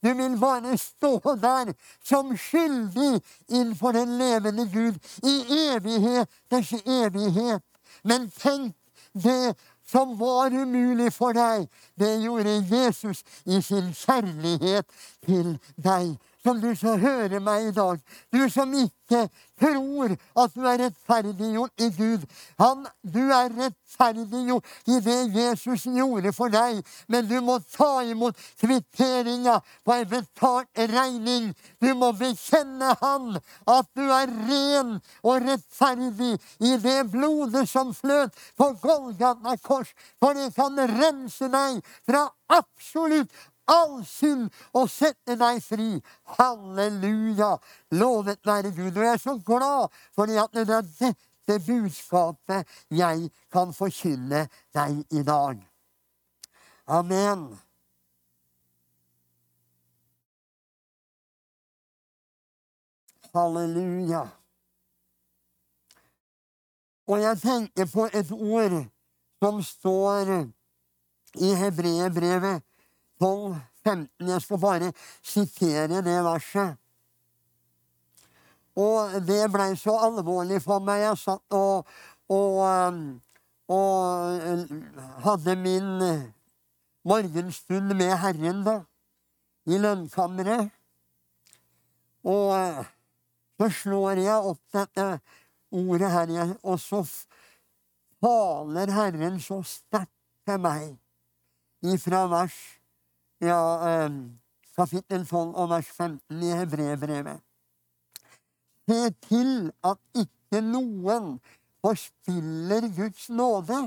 Du 0.03 0.13
vil 0.13 0.37
bare 0.39 0.77
stå 0.77 1.19
der 1.41 1.73
som 2.03 2.37
skyldig 2.37 3.21
innenfor 3.49 3.91
den 3.91 4.17
levende 4.17 4.67
Gud 4.73 4.97
i 5.23 5.35
evigheters 5.71 6.73
evighet. 6.85 7.63
Men 8.03 8.31
tenk 8.31 8.75
det 9.13 9.55
som 9.91 10.19
var 10.19 10.53
umulig 10.53 11.11
for 11.13 11.35
deg, 11.35 11.67
det 11.99 12.21
gjorde 12.23 12.61
Jesus 12.71 13.23
i 13.45 13.59
sin 13.61 13.91
kjærlighet 13.93 14.87
til 15.25 15.57
deg 15.75 16.15
som 16.43 16.61
du 16.61 16.71
som 16.75 16.99
hører 16.99 17.39
meg 17.39 17.69
i 17.69 17.75
dag. 17.75 17.99
Du 18.33 18.41
som 18.49 18.73
ikke 18.73 19.27
tror 19.61 20.13
at 20.41 20.53
du 20.55 20.63
er 20.65 20.79
rettferdiggjort 20.85 21.83
i 21.85 21.89
Gud. 21.93 22.23
Han, 22.61 22.85
du 23.03 23.21
er 23.29 23.51
rettferdiggjort 23.57 24.65
i 24.89 24.99
det 25.05 25.19
Jesus 25.35 25.85
gjorde 25.85 26.33
for 26.33 26.53
deg, 26.53 26.81
men 27.11 27.27
du 27.29 27.37
må 27.45 27.59
ta 27.75 28.01
imot 28.07 28.39
kvitteringa 28.61 29.59
på 29.85 29.97
en 29.97 30.09
betalt 30.09 30.83
regning. 30.95 31.51
Du 31.81 31.91
må 31.97 32.11
bekjenne 32.17 32.95
Han 33.01 33.37
at 33.69 33.87
du 33.97 34.03
er 34.03 34.31
ren 34.49 34.97
og 35.21 35.45
rettferdig 35.45 36.33
i 36.59 36.75
det 36.81 36.99
blodet 37.11 37.67
som 37.69 37.93
fløt 37.95 38.35
på 38.57 38.71
Golgata 38.81 39.55
kors, 39.61 39.91
for 40.19 40.37
det 40.37 40.51
kan 40.55 40.79
rense 40.79 41.49
deg 41.51 41.81
fra 42.07 42.25
absolutt 42.51 43.31
all 43.71 44.01
synd 44.05 44.49
og 44.75 44.89
sette 44.91 45.37
deg 45.39 45.61
fri. 45.63 45.89
Halleluja! 46.37 47.55
Lovet 47.97 48.45
være 48.45 48.71
Gud. 48.75 48.95
Og 48.97 49.03
jeg 49.03 49.13
er 49.13 49.23
så 49.23 49.37
glad 49.45 49.89
fordi 50.15 50.37
at 50.41 50.53
det 50.53 50.67
er 50.69 50.83
dette 50.83 51.59
budskapet 51.65 52.67
jeg 52.91 53.31
kan 53.51 53.73
forkynne 53.73 54.45
deg 54.75 55.03
i 55.11 55.23
dag. 55.23 55.59
Amen. 56.87 57.49
Halleluja. 63.33 64.25
Og 67.07 67.21
jeg 67.21 67.37
tenker 67.39 67.87
på 67.91 68.07
et 68.13 68.31
ord 68.31 68.75
som 69.41 69.63
står 69.63 70.29
i 71.39 71.53
hebreerbrevet 71.55 72.63
12, 73.21 73.55
15. 73.85 74.27
Jeg 74.27 74.41
skal 74.41 74.59
bare 74.59 74.93
sitere 75.23 76.01
det 76.01 76.23
verset. 76.25 76.77
Og 78.75 79.13
det 79.27 79.51
blei 79.53 79.75
så 79.77 79.93
alvorlig 80.07 80.61
for 80.63 80.81
meg. 80.81 81.03
Jeg 81.03 81.19
satt 81.21 81.57
og, 81.57 81.85
og, 82.31 82.61
um, 82.65 83.01
og 83.67 84.41
uh, 84.41 85.03
hadde 85.25 85.55
min 85.59 85.91
morgenstund 87.05 87.93
med 87.93 88.15
Herren 88.23 88.63
da, 88.65 88.79
i 89.69 89.77
lønnkammeret. 89.77 90.71
Og 92.23 92.55
uh, 92.55 92.81
så 93.59 93.69
slår 93.83 94.25
jeg 94.25 94.49
opp 94.49 94.61
dette 94.73 95.07
ordet 95.71 96.11
her, 96.11 96.55
og 96.63 96.79
så 96.79 97.05
taler 98.23 98.97
Herren 98.97 99.39
så 99.39 99.61
sterkt 99.61 100.15
til 100.47 100.61
meg 100.61 100.95
ifra 101.85 102.25
vers 102.31 102.80
ja, 103.41 103.89
eh, 103.89 104.11
kapittel 104.75 105.25
12 105.25 105.55
og 105.55 105.69
vers 105.69 105.87
15 105.97 106.43
i 106.43 106.51
Hebrebrevet. 106.59 107.41
Se 108.89 108.99
til 109.27 109.71
at 109.83 109.97
ikke 110.15 110.61
noen 110.61 111.39
forspiller 111.81 112.87
Guds 112.95 113.29
nåde. 113.29 113.81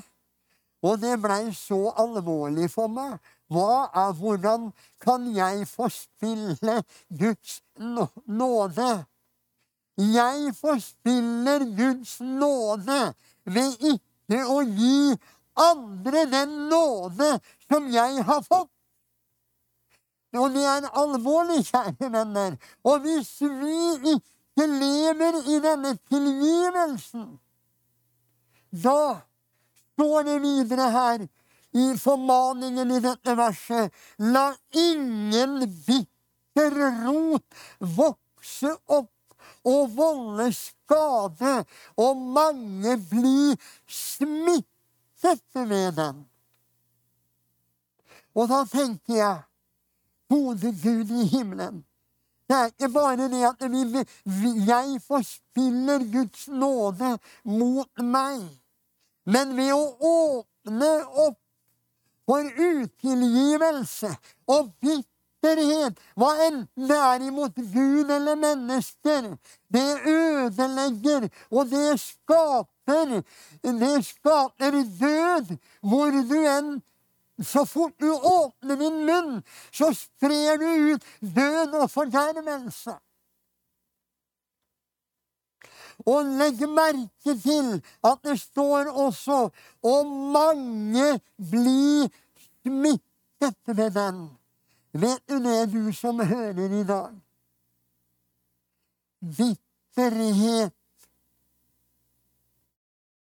Og 0.85 1.01
det 1.01 1.15
blei 1.23 1.49
så 1.57 1.95
alvorlig 1.97 2.69
for 2.71 2.93
meg. 2.93 3.17
Hva 3.49 3.87
er, 3.95 4.13
hvordan 4.19 4.71
kan 5.01 5.27
jeg 5.37 5.69
forspille 5.69 6.83
Guds 7.21 7.63
nåde? 8.27 9.05
Jeg 9.97 10.55
forspiller 10.59 11.65
Guds 11.79 12.21
nåde 12.21 13.01
ved 13.45 13.77
ikke 13.95 14.41
å 14.51 14.61
gi 14.67 15.17
andre 15.57 16.25
den 16.33 16.55
nåde 16.69 17.37
som 17.69 17.89
jeg 17.93 18.25
har 18.27 18.43
fått. 18.43 18.74
Og 20.35 20.51
det 20.55 20.65
er 20.67 20.89
alvorlig, 20.99 21.63
kjære 21.69 22.11
venner. 22.11 22.57
Og 22.85 23.05
hvis 23.05 23.37
vi 23.41 24.15
ikke 24.15 24.67
lever 24.67 25.39
i 25.47 25.61
denne 25.63 25.95
tilgivelsen, 26.11 27.29
da 28.75 29.21
står 29.95 30.27
det 30.27 30.41
videre 30.43 30.91
her 30.91 31.27
i 31.75 31.87
formaningen 31.99 32.91
i 32.91 33.01
dette 33.03 33.35
verset 33.39 33.95
La 34.19 34.49
ingen 34.75 35.61
bitter 35.87 36.79
rot 37.05 37.47
vokse 37.79 38.75
opp 38.87 39.11
og 39.65 39.95
volde 39.97 40.51
skade, 40.53 41.55
og 41.97 42.17
mange 42.37 42.99
bli 43.11 43.55
smittet 43.89 45.41
ved 45.55 45.93
den. 45.97 46.21
Og 48.35 48.49
da 48.51 48.65
tenker 48.69 49.17
jeg 49.17 49.43
gode 50.31 50.73
Gud 50.83 51.11
i 51.11 51.27
himmelen. 51.33 51.85
Det 52.49 52.57
er 52.57 52.67
ikke 52.67 52.89
bare 52.93 53.29
det 53.29 53.45
at 53.49 53.63
vi, 53.73 54.51
jeg 54.67 55.01
forspiller 55.07 56.05
Guds 56.13 56.49
nåde 56.49 57.15
mot 57.45 58.03
meg, 58.03 58.43
men 59.25 59.57
ved 59.57 59.73
å 59.73 59.85
åpne 60.11 60.91
opp 61.25 61.41
for 62.29 62.45
utilgivelse 62.45 64.11
og 64.53 64.71
bitterhet, 64.85 65.97
hva 66.21 66.31
enten 66.51 66.89
det 66.89 67.01
er 67.01 67.27
imot 67.29 67.57
Gud 67.57 68.13
eller 68.13 68.37
mennesker, 68.37 69.35
det 69.73 69.89
ødelegger, 70.05 71.29
og 71.51 71.73
det 71.73 71.97
skaper, 72.01 73.21
det 73.65 73.95
skaper 74.05 74.83
død 75.01 75.57
hvor 75.81 76.13
du 76.29 76.39
enn 76.45 76.75
så 77.43 77.67
fort 77.67 77.95
du 77.99 78.11
åpner 78.13 78.77
din 78.77 79.01
munn, 79.07 79.43
så 79.73 79.91
sprer 79.95 80.59
du 80.59 80.93
ut 80.93 81.07
død 81.21 81.75
og 81.81 81.91
fordervelse. 81.91 82.95
Og 86.07 86.31
legg 86.39 86.63
merke 86.69 87.35
til 87.43 87.75
at 88.07 88.23
det 88.27 88.39
står 88.41 88.91
også 88.91 89.41
og 89.87 90.15
mange 90.35 91.21
blir 91.39 92.09
smittet 92.63 93.59
ved 93.67 93.91
den. 93.95 94.25
Vet 94.95 95.23
du 95.31 95.39
det, 95.43 95.73
du 95.75 95.93
som 95.93 96.21
hører 96.23 96.71
i 96.81 96.85
dag? 96.87 97.15
Bitterhet 99.25 100.75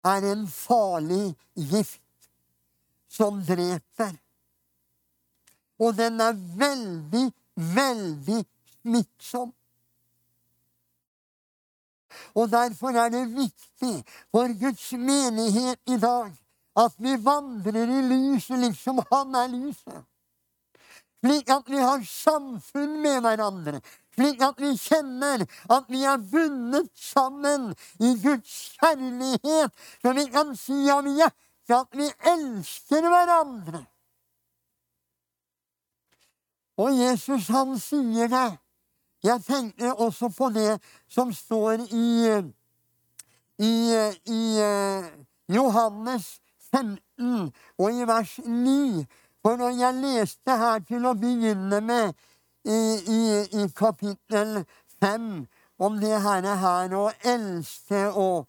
er 0.03 0.31
en 0.33 0.47
farlig 0.47 1.33
gift 1.55 2.02
som 3.13 3.41
dreper. 3.45 4.13
Og 5.79 5.97
den 5.97 6.21
er 6.21 6.37
veldig, 6.57 7.25
veldig 7.55 8.39
smittsom. 8.81 9.51
Og 12.37 12.49
derfor 12.51 12.93
er 12.97 13.09
det 13.09 13.25
viktig 13.33 13.95
for 14.31 14.53
Guds 14.59 14.91
menighet 14.91 15.79
i 15.89 15.97
dag 15.97 16.31
at 16.83 16.93
vi 16.97 17.13
vandrer 17.21 17.89
i 17.89 18.01
lyset 18.09 18.59
liksom 18.59 19.01
Han 19.11 19.35
er 19.35 19.51
lyset. 19.53 20.01
Slik 21.23 21.49
at 21.49 21.69
vi 21.69 21.79
har 21.79 22.01
samfunn 22.03 22.97
med 23.01 23.21
hverandre. 23.23 23.79
Slik 24.13 24.41
at 24.43 24.59
vi 24.61 24.73
kjenner 24.77 25.45
at 25.71 25.85
vi 25.89 26.03
er 26.03 26.17
bundet 26.17 26.89
sammen 26.99 27.69
i 27.99 28.11
Guds 28.21 28.57
kjærlighet, 28.75 29.71
så 30.01 30.13
vi 30.17 30.25
kan 30.33 30.51
si 30.59 30.81
av 30.91 31.07
hjertet 31.07 31.42
at 31.71 31.95
vi 31.95 32.09
elsker 32.33 33.07
hverandre. 33.07 33.85
Og 36.77 36.97
Jesus, 36.97 37.47
han 37.47 37.77
sier 37.79 38.27
det. 38.27 38.49
Jeg 39.23 39.39
tenker 39.47 39.93
også 39.93 40.29
på 40.35 40.49
det 40.51 40.81
som 41.07 41.31
står 41.33 41.85
i, 41.95 42.07
i, 43.63 43.73
i 44.25 44.41
eh, 44.59 45.05
Johannes 45.47 46.41
15 46.73 47.53
og 47.77 47.93
i 47.93 48.07
vers 48.07 48.39
9. 48.45 49.05
For 49.43 49.55
når 49.55 49.77
jeg 49.79 50.01
leste 50.01 50.57
her 50.57 50.83
til 50.87 51.05
å 51.05 51.15
begynne 51.19 51.79
med 51.83 52.13
i, 52.63 52.79
i 53.59 53.67
kapittel 53.75 54.65
5 55.03 55.29
om 55.83 55.99
det 55.99 56.19
her, 56.23 56.47
her 56.55 56.95
å 56.95 57.09
elske 57.23 58.05
og, 58.11 58.47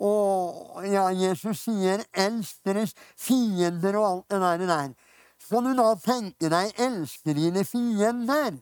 og 0.00 0.84
ja, 0.86 1.08
Jesus 1.10 1.64
sier 1.66 2.04
'elsk 2.12 2.64
deres 2.64 2.94
fiender' 3.16 3.96
og 3.96 4.06
alt 4.10 4.30
det 4.30 4.40
der. 4.40 4.66
der. 4.66 4.94
Skal 5.38 5.64
du 5.64 5.72
da 5.76 5.94
tenke 5.94 6.50
deg 6.50 6.72
elske 6.78 7.34
dine 7.34 7.64
fiender? 7.64 8.58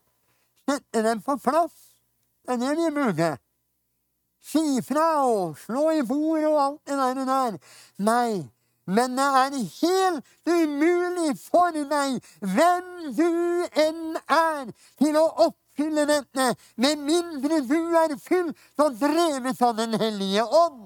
Sette 0.69 1.03
dem 1.03 1.23
på 1.23 1.37
plass? 1.37 1.75
Det 2.47 2.55
er 2.55 2.59
det 2.59 2.77
vi 2.77 2.91
burde. 2.95 3.37
Si 4.43 4.83
fra 4.83 5.27
og 5.27 5.57
slå 5.59 5.91
i 5.91 6.03
bord 6.03 6.45
og 6.45 6.61
alt 6.65 6.81
det 6.87 6.97
der. 6.99 7.25
der. 7.25 7.59
Nei, 7.99 8.47
men 8.87 9.17
det 9.19 9.29
er 9.43 9.57
helt 9.81 10.25
umulig 10.47 11.33
for 11.43 11.75
deg, 11.75 12.21
hvem 12.41 12.91
du 13.19 13.31
enn 13.83 14.19
er, 14.31 14.71
til 15.03 15.19
å 15.19 15.25
oppfylle 15.49 16.07
dette, 16.07 16.53
med 16.77 17.03
mindre 17.09 17.65
du 17.67 17.81
er 17.99 18.15
fylt 18.23 18.55
og 18.79 18.95
drevet 19.01 19.63
av 19.63 19.75
Den 19.81 19.99
hellige 19.99 20.47
ånd. 20.47 20.85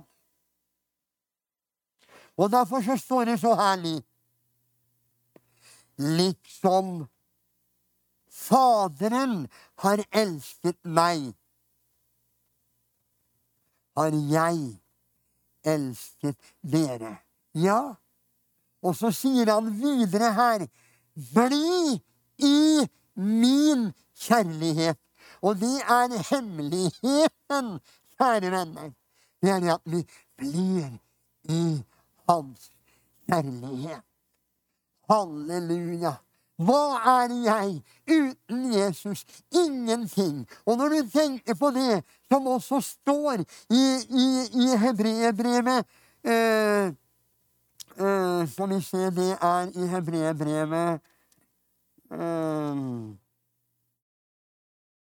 Og 2.41 2.49
derfor 2.53 2.81
så 2.85 2.97
står 2.97 3.25
det 3.29 3.41
så 3.41 3.55
herlig 3.59 3.99
Liksom 6.01 7.09
Faderen 8.41 9.49
har 9.83 10.01
elsket 10.17 10.79
meg, 10.85 11.27
har 13.99 14.15
jeg 14.33 14.63
elsket 15.75 16.39
dere. 16.63 17.19
Ja. 17.53 17.81
Og 18.81 18.97
så 18.97 19.11
sier 19.13 19.51
han 19.53 19.69
videre 19.77 20.33
her 20.39 20.65
Bli 21.35 22.01
i 22.49 22.87
min 23.21 23.91
kjærlighet. 24.17 24.97
Og 25.45 25.61
det 25.61 25.77
er 25.83 26.17
hemmeligheten, 26.31 27.71
kjære 28.17 28.51
venner. 28.57 28.91
Det 29.43 29.53
er 29.53 29.73
at 29.75 29.85
vi 29.85 30.05
blir 30.41 30.97
i 31.45 31.63
hans 32.31 32.71
kjærlighet. 33.27 34.03
Halleluja. 35.11 36.15
Hva 36.61 37.01
er 37.25 37.33
jeg 37.45 37.69
uten 38.07 38.73
Jesus? 38.73 39.25
Ingenting. 39.51 40.49
Og 40.67 40.77
når 40.77 40.89
du 40.89 41.11
tenker 41.11 41.57
på 41.57 41.71
det 41.75 42.03
som 42.29 42.47
også 42.47 42.81
står 42.81 43.45
i, 43.73 43.85
i, 44.25 44.27
i 44.65 44.67
hebreerbrevet 44.83 45.87
eh, 46.25 46.93
eh, 47.97 48.43
skal 48.53 48.69
vi 48.75 48.81
se, 48.85 49.09
det 49.17 49.31
er 49.41 49.73
i 49.73 49.89
hebreerbrevet 49.95 51.01
eh, 52.13 52.85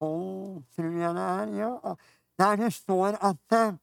oh, 0.01 0.61
tror 0.75 0.97
jeg 1.01 1.15
det 1.15 1.27
er, 1.27 1.55
ja. 1.57 1.95
Der 2.39 2.55
det 2.55 2.73
står 2.73 3.07
at 3.07 3.57
uh, 3.57 3.73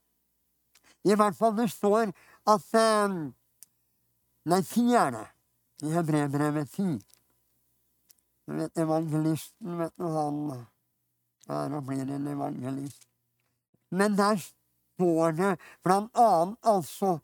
I 1.05 1.15
hvert 1.15 1.37
fall 1.37 1.57
det 1.57 1.71
står 1.71 2.13
at 2.49 2.73
uh, 2.75 3.19
Nei, 4.49 4.63
ti 4.65 4.87
er 4.97 5.11
det. 5.13 5.27
I 5.85 5.93
hebreerbrevet 5.93 6.71
ti. 6.73 6.87
Du 8.49 8.55
vet 8.57 8.81
evangelisten, 8.81 9.75
vet 9.79 9.93
du, 10.01 10.07
han 10.09 10.39
er 10.57 11.75
og 11.77 11.85
blir 11.85 12.09
en 12.09 12.31
evangelist. 12.33 13.05
Men 13.91 14.17
der 14.17 14.41
står 14.41 15.37
det 15.37 15.53
blant 15.85 16.17
annet 16.17 16.57
altså 16.63 17.19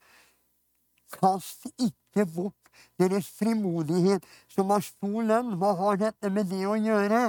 Kast 1.15 1.67
ikke 1.79 2.27
bort 2.27 2.71
deres 2.99 3.29
frimodighet, 3.39 4.25
som 4.49 4.71
har 4.75 4.83
stor 4.83 5.23
lønn. 5.23 5.53
Hva 5.61 5.75
har 5.79 6.01
dette 6.01 6.31
med 6.31 6.49
det 6.51 6.65
å 6.67 6.75
gjøre? 6.75 7.21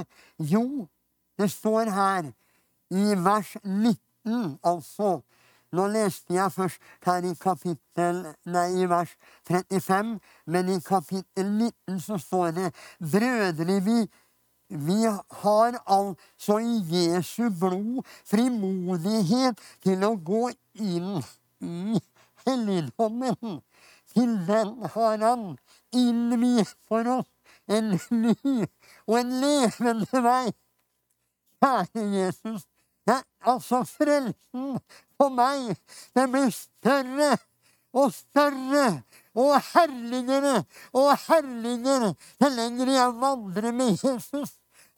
Jo, 0.41 0.87
det 1.37 1.51
står 1.53 1.91
her 1.93 2.31
i 2.89 3.13
vers 3.27 3.51
19, 3.61 4.57
altså. 4.65 5.19
Nå 5.75 5.87
leste 5.91 6.35
jeg 6.35 6.53
først 6.55 6.79
her 7.05 7.25
i 7.27 7.33
kapittel, 7.41 8.21
nei, 8.47 8.67
i 8.81 8.89
vers 8.89 9.15
35, 9.49 10.15
men 10.47 10.71
i 10.75 10.79
kapittel 10.85 11.49
19 11.51 11.99
så 12.07 12.19
står 12.21 12.55
det 12.57 12.71
Brødre, 12.99 13.79
vi, 13.85 13.99
vi 14.69 14.99
har 15.41 15.79
altså 15.85 16.59
i 16.63 16.79
Jesu 16.95 17.49
blod 17.59 18.01
frimodighet 18.29 19.59
til 19.83 20.07
å 20.07 20.15
gå 20.15 20.47
inn 20.79 21.19
i 21.61 22.01
helligdommen 22.45 23.61
til 24.15 24.37
den 24.47 24.85
har 24.93 25.17
han 25.17 25.57
innviet 25.93 26.75
for 26.87 27.07
oss 27.17 27.31
en 27.67 27.95
ny 28.11 28.67
og 29.07 29.17
en 29.19 29.33
levende 29.41 30.21
vei. 30.27 30.53
Kjære 31.63 32.03
Jesus, 32.13 32.65
ja, 33.09 33.19
altså 33.41 33.81
frelsen 33.89 34.77
for 35.17 35.33
meg, 35.33 35.75
den 36.15 36.31
blir 36.33 36.51
større 36.53 37.35
og 37.95 38.11
større 38.13 38.87
og 39.35 39.55
herligere 39.73 40.63
og 40.93 41.15
herligere 41.27 42.13
jo 42.41 42.51
lenger 42.59 42.91
jeg 42.97 43.17
vandrer 43.21 43.71
med 43.71 43.97
Jesus. 44.03 44.53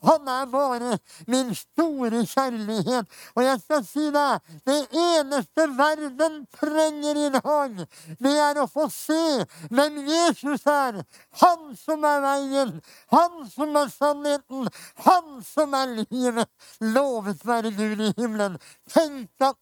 Han 0.05 0.27
er 0.27 0.45
bare 0.45 0.97
min 1.27 1.55
store 1.55 2.25
kjærlighet. 2.25 3.05
Og 3.35 3.43
jeg 3.43 3.59
skal 3.63 3.85
si 3.85 4.05
deg, 4.13 4.51
det 4.69 4.77
eneste 4.93 5.65
verden 5.77 6.35
trenger 6.53 7.21
i 7.25 7.29
dag, 7.33 7.81
det 8.21 8.35
er 8.43 8.61
å 8.61 8.67
få 8.69 8.85
se 8.93 9.45
hvem 9.73 10.03
Jesus 10.05 10.67
er. 10.69 11.01
Han 11.41 11.73
som 11.81 12.05
er 12.05 12.21
veien, 12.27 12.75
han 13.13 13.39
som 13.49 13.81
er 13.81 13.93
sannheten, 13.93 14.69
han 15.07 15.39
som 15.49 15.73
er 15.73 15.95
livet. 16.03 16.45
Lovet 16.93 17.41
være 17.45 17.73
Gud 17.73 18.05
i 18.09 18.13
himmelen. 18.21 18.61
Tenk 18.93 19.49
at 19.49 19.57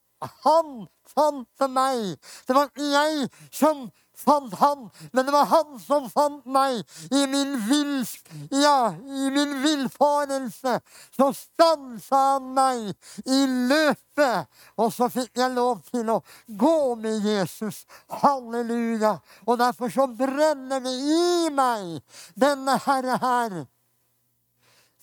han 0.45 0.87
fant 1.09 1.67
meg. 1.69 2.15
Det 2.47 2.55
var 2.57 2.71
ikke 2.71 2.89
jeg 2.91 3.29
som 3.53 3.87
fant 4.15 4.53
han, 4.59 4.89
men 5.11 5.25
det 5.25 5.33
var 5.35 5.49
han 5.51 5.75
som 5.83 6.07
fant 6.09 6.45
meg 6.47 6.79
i 7.11 7.25
min 7.27 7.55
vill, 7.67 8.05
ja, 8.51 8.95
i 8.95 9.29
min 9.35 9.57
villfarelse. 9.63 10.79
Så 11.15 11.29
stansa 11.35 12.21
han 12.35 12.49
meg 12.55 12.93
i 13.25 13.41
løpet, 13.69 14.47
og 14.79 14.93
så 14.95 15.09
fikk 15.11 15.35
jeg 15.41 15.55
lov 15.57 15.83
til 15.91 16.09
å 16.15 16.21
gå 16.47 16.79
med 17.01 17.27
Jesus. 17.27 17.83
Halleluja. 18.23 19.17
Og 19.45 19.59
derfor 19.59 19.91
så 19.91 20.07
brenner 20.07 20.83
det 20.83 20.95
i 20.95 21.53
meg, 21.53 21.99
denne 22.39 22.79
Herre 22.87 23.19
her 23.21 23.63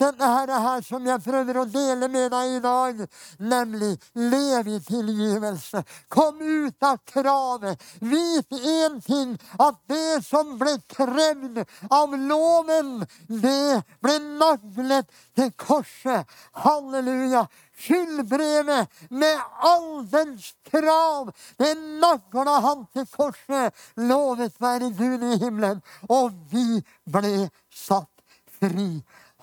dette 0.03 0.29
her, 0.35 0.53
her 0.67 0.83
som 0.87 1.07
jeg 1.07 1.23
prøver 1.25 1.61
å 1.61 1.67
dele 1.71 2.09
med 2.13 2.31
deg 2.35 2.57
i 2.57 2.61
dag, 2.65 3.03
nemlig 3.39 3.93
lev 4.19 4.71
i 4.73 4.79
tilgivelse. 4.87 5.83
Kom 6.13 6.41
ut 6.43 6.87
av 6.87 7.01
kravet. 7.09 7.83
Vit 8.01 8.53
én 8.59 9.01
ting, 9.05 9.37
at 9.63 9.81
det 9.91 10.23
som 10.27 10.57
ble 10.61 10.77
krevd 10.93 11.63
av 11.91 12.17
loven, 12.19 12.95
det 13.29 13.83
ble 14.03 14.19
naglet 14.39 15.11
til 15.37 15.53
korset. 15.57 16.27
Halleluja. 16.65 17.47
Skyldbrevet 17.83 18.91
med 19.11 19.39
all 19.59 20.05
dens 20.11 20.53
krav, 20.71 21.33
det 21.59 21.73
nagla 22.03 22.59
han 22.63 22.85
til 22.95 23.09
korset. 23.11 23.75
Lovet 23.97 24.55
være 24.63 24.93
Gud 24.99 25.25
i 25.27 25.39
himmelen. 25.41 25.83
Og 26.09 26.31
vi 26.53 26.83
ble 27.11 27.49
satt 27.75 28.13
fri. 28.61 29.03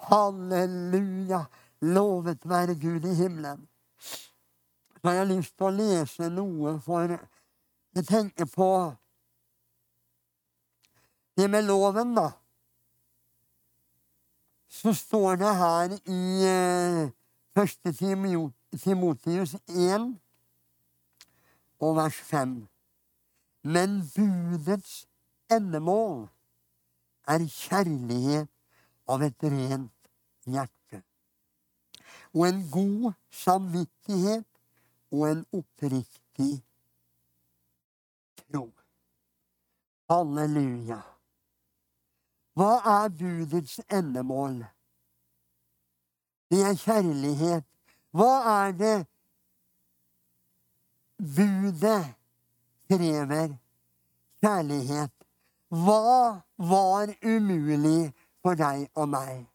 Halleluja! 0.10 1.46
Lovet 1.82 2.50
være 2.50 2.76
Gud 2.76 3.06
i 3.06 3.14
himmelen. 3.16 3.68
Så 5.02 5.08
har 5.08 5.14
jeg 5.14 5.28
lyst 5.28 5.54
til 5.58 5.68
å 5.68 5.76
lese 5.76 6.30
noe, 6.34 6.74
for 6.84 7.14
jeg 7.96 8.06
tenker 8.08 8.50
på 8.52 8.70
det 11.40 11.48
med 11.50 11.64
loven, 11.64 12.16
da. 12.18 12.32
Så 14.68 14.94
står 14.94 15.38
det 15.40 15.54
her 15.56 15.94
i 15.96 16.24
uh, 16.50 17.12
første 17.56 17.94
Timotius 18.84 19.56
1 19.70 20.10
og 21.80 21.96
vers 21.96 22.20
5. 22.34 22.58
Men 23.64 24.02
budets 24.16 25.06
endemål 25.52 26.28
er 27.28 27.48
kjærlighet 27.48 28.52
av 29.08 29.24
et 29.26 29.44
rent 29.44 29.99
hjerte. 30.54 31.04
Og 32.34 32.48
en 32.48 32.64
god 32.72 33.14
samvittighet 33.32 34.46
og 35.12 35.32
en 35.32 35.46
oppriktig 35.54 36.52
tro. 38.42 38.66
Halleluja. 40.10 41.00
Hva 42.58 42.74
er 42.92 43.10
budets 43.20 43.80
endemål? 43.88 44.64
Det 46.50 46.62
er 46.66 46.76
kjærlighet. 46.76 47.66
Hva 48.12 48.32
er 48.52 48.72
det 48.72 48.98
budet 51.18 52.02
krever? 52.90 53.54
Kjærlighet. 54.42 55.14
Hva 55.70 56.42
var 56.58 57.14
umulig 57.24 58.12
for 58.42 58.58
deg 58.58 58.88
og 58.96 59.10
meg? 59.14 59.46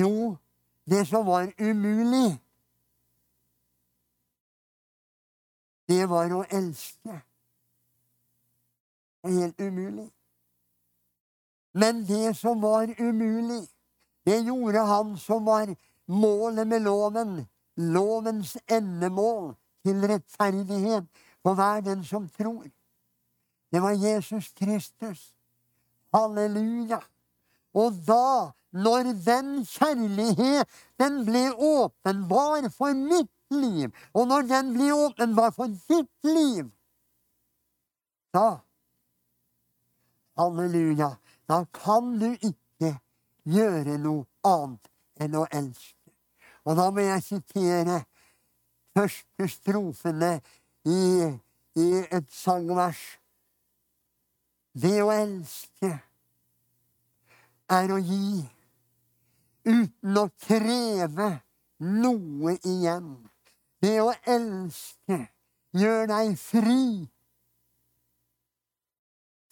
Jo, 0.00 0.36
det 0.88 1.04
som 1.08 1.26
var 1.26 1.52
umulig, 1.58 2.40
det 5.88 6.06
var 6.08 6.32
å 6.32 6.42
elske. 6.48 7.18
Helt 9.22 9.60
umulig. 9.60 10.08
Men 11.72 12.04
det 12.08 12.34
som 12.36 12.60
var 12.62 12.90
umulig, 12.98 13.62
det 14.24 14.40
gjorde 14.46 14.86
han 14.86 15.16
som 15.18 15.44
var 15.44 15.74
målet 16.06 16.68
med 16.68 16.82
loven, 16.82 17.36
lovens 17.76 18.56
endemål 18.66 19.54
til 19.84 20.04
rettferdighet 20.08 21.08
for 21.42 21.54
hver 21.58 21.80
den 21.84 22.04
som 22.04 22.28
tror. 22.28 22.66
Det 23.72 23.82
var 23.82 23.96
Jesus 23.96 24.52
Kristus. 24.52 25.34
Halleluja. 26.12 27.00
Og 27.74 27.92
da, 28.06 28.52
når 28.72 29.12
den 29.24 29.62
kjærligheten 29.68 31.22
ble 31.28 31.44
åpenbar 31.52 32.68
for 32.72 32.96
mitt 32.96 33.32
liv, 33.52 33.92
og 34.16 34.28
når 34.28 34.48
den 34.48 34.72
blir 34.74 34.96
åpenbar 34.96 35.52
for 35.56 35.72
ditt 35.88 36.28
liv, 36.28 36.68
da 38.32 38.62
Halleluja. 40.38 41.10
Da 41.48 41.64
kan 41.64 42.18
du 42.20 42.30
ikke 42.32 42.94
gjøre 43.44 43.98
noe 44.00 44.24
annet 44.48 44.88
enn 45.20 45.36
å 45.36 45.44
elske. 45.52 46.12
Og 46.64 46.78
da 46.78 46.88
må 46.94 47.04
jeg 47.04 47.24
sitere 47.26 47.98
første 48.96 49.48
strofene 49.50 50.32
i, 50.88 51.02
i 51.76 51.88
et 52.08 52.30
sangvers. 52.32 53.02
Det 54.72 54.96
å 55.04 55.10
elske 55.12 55.92
er 57.72 57.92
å 57.92 58.00
gi 58.00 58.40
uten 59.64 60.18
å 60.18 60.28
kreve 60.44 61.30
noe 61.82 62.56
igjen. 62.60 63.14
Det 63.82 63.96
å 64.02 64.12
elske 64.28 65.18
gjør 65.74 66.06
deg 66.12 66.32
fri. 66.38 66.86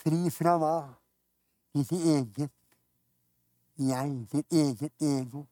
Fri 0.00 0.22
fra 0.32 0.56
hva? 0.60 0.78
Ditt 1.74 1.92
eget 1.92 2.54
jeg, 3.80 4.26
ditt 4.32 4.52
eget 4.52 4.92
ego, 5.02 5.46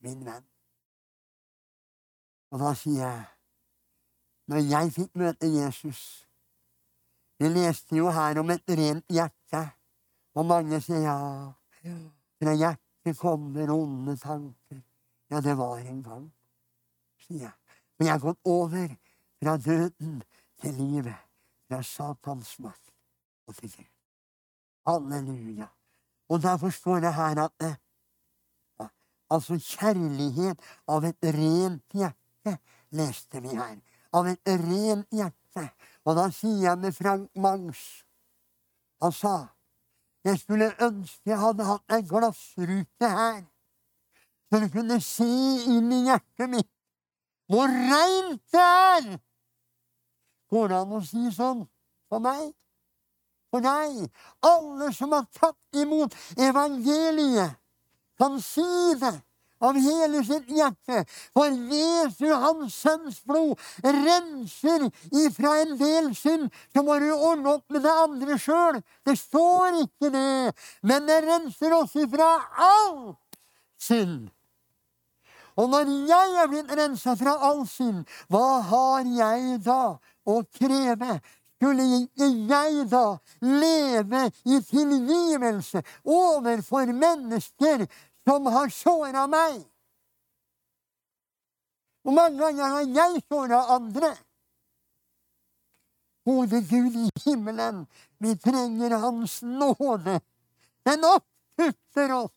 min 0.00 0.24
venn. 0.24 0.44
Og 2.52 2.60
da 2.60 2.74
sier 2.76 3.00
jeg, 3.00 3.22
når 4.52 4.66
jeg 4.68 4.92
fikk 4.92 5.14
møte 5.16 5.48
Jesus 5.48 6.02
Vi 7.40 7.48
leste 7.48 7.96
jo 7.96 8.10
her 8.12 8.38
om 8.38 8.50
et 8.54 8.68
rent 8.70 9.08
hjerte, 9.10 9.62
og 10.38 10.44
mange 10.46 10.78
sier 10.84 11.00
ja, 11.02 11.14
fra 12.38 12.52
hjertet 12.54 12.91
kommer 13.18 13.70
onde 13.70 14.16
tanker. 14.16 14.82
Ja, 15.30 15.40
det 15.40 15.56
var 15.58 15.78
en 15.78 16.02
gang, 16.02 16.32
sier 17.18 17.46
jeg. 17.48 17.78
Men 17.98 18.06
jeg 18.06 18.14
har 18.14 18.20
gått 18.20 18.40
over 18.44 18.88
fra 19.42 19.56
døden 19.56 20.22
til 20.60 20.74
livet, 20.74 21.16
fra 21.68 21.82
Satans 21.82 22.58
makt 22.58 22.92
og 23.46 23.56
til 23.56 23.70
Gud. 23.76 23.88
Halleluja. 24.86 25.66
Og 26.28 26.42
derfor 26.42 26.70
står 26.70 27.00
det 27.00 27.14
her 27.14 27.44
at 27.44 27.64
ja, 28.78 28.88
Altså 29.30 29.56
kjærlighet 29.56 30.60
av 30.88 31.04
et 31.04 31.24
rent 31.24 31.96
hjerte, 31.96 32.58
leste 32.90 33.40
vi 33.40 33.54
her. 33.56 33.78
Av 34.12 34.26
et 34.28 34.48
rent 34.48 35.08
hjerte. 35.10 35.68
Og 36.04 36.16
da 36.18 36.28
sier 36.34 36.66
jeg 36.66 36.78
med 36.78 36.92
Frank 36.92 37.30
Mangs 37.36 38.04
Han 39.02 39.12
sa 39.12 39.36
jeg 40.24 40.38
skulle 40.38 40.70
ønske 40.80 41.30
jeg 41.30 41.38
hadde 41.38 41.66
hatt 41.66 41.96
en 41.96 42.06
glassrute 42.08 43.08
her, 43.16 43.42
så 44.48 44.60
du 44.62 44.68
kunne 44.72 45.00
se 45.02 45.28
inn 45.72 45.90
i 45.92 46.04
hjertet 46.06 46.50
mitt 46.52 46.70
hvor 47.52 47.68
reint 47.68 48.40
det 48.54 48.60
er! 48.64 49.08
Går 50.52 50.68
det 50.70 50.76
an 50.78 50.94
å 50.96 51.00
si 51.04 51.26
sånn 51.34 51.66
for 52.08 52.22
meg? 52.24 52.52
For 53.52 53.64
deg? 53.64 54.06
Alle 54.48 54.88
som 54.96 55.12
har 55.12 55.26
tatt 55.36 55.80
imot 55.82 56.16
evangeliet, 56.40 57.58
kan 58.16 58.38
si 58.40 58.64
det 59.00 59.12
av 59.62 59.78
hele 59.78 60.22
sitt 60.26 60.50
hjerte. 60.50 61.04
For 61.36 61.54
Jesu, 61.72 62.26
hans 62.34 62.76
sønns 62.82 63.22
blod, 63.28 63.56
renser 63.82 64.88
ifra 65.22 65.56
en 65.62 65.76
del 65.80 66.12
synd. 66.18 66.50
Så 66.74 66.84
må 66.84 66.98
du 67.02 67.10
ordne 67.12 67.56
opp 67.56 67.66
med 67.72 67.86
det 67.86 67.96
andre 68.04 68.38
sjøl. 68.42 68.82
Det 69.06 69.16
står 69.18 69.82
ikke 69.86 70.12
det. 70.14 70.52
Men 70.82 71.08
det 71.08 71.22
renser 71.26 71.76
oss 71.78 71.96
ifra 72.00 72.30
all 72.68 73.14
synd. 73.80 74.30
Og 75.60 75.68
når 75.68 75.90
jeg 76.08 76.40
er 76.40 76.48
blitt 76.48 76.72
rensa 76.72 77.12
fra 77.18 77.36
all 77.44 77.66
synd, 77.68 78.06
hva 78.32 78.62
har 78.70 79.04
jeg 79.04 79.60
da 79.66 79.82
å 80.24 80.40
kreve? 80.56 81.18
Skulle 81.62 81.84
ikke 82.00 82.26
jeg 82.50 82.86
da 82.90 83.04
leve 83.46 84.24
i 84.50 84.56
tilgivelse 84.66 85.84
overfor 86.02 86.90
mennesker 86.90 87.84
som 88.24 88.46
har 88.46 88.68
såra 88.68 89.26
meg. 89.26 89.62
Hvor 92.02 92.14
mange 92.14 92.38
ganger 92.38 92.76
har 92.76 92.86
jeg 92.86 93.22
såra 93.28 93.62
andre? 93.76 94.14
Gode 96.24 96.60
Gud 96.70 96.96
i 96.96 97.08
himmelen, 97.24 97.86
vi 98.18 98.36
trenger 98.38 98.98
Hans 98.98 99.42
nåde. 99.42 100.20
Den 100.86 101.04
oppputter 101.04 102.12
oss. 102.12 102.32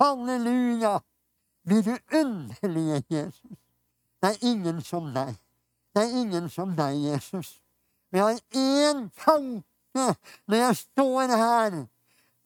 Halleluja. 0.00 1.00
Blir 1.64 1.82
du 1.82 2.18
underlig, 2.18 3.04
Jesus. 3.08 3.58
Det 4.20 4.28
er 4.28 4.44
ingen 4.46 4.82
som 4.82 5.12
deg. 5.14 5.34
Det 5.94 6.02
er 6.02 6.20
ingen 6.20 6.50
som 6.50 6.76
deg, 6.76 6.96
Jesus. 6.96 7.60
Vi 8.10 8.18
har 8.18 8.38
én 8.56 9.08
tanke 9.24 10.14
når 10.46 10.56
jeg 10.56 10.76
står 10.76 11.34
her 11.36 11.76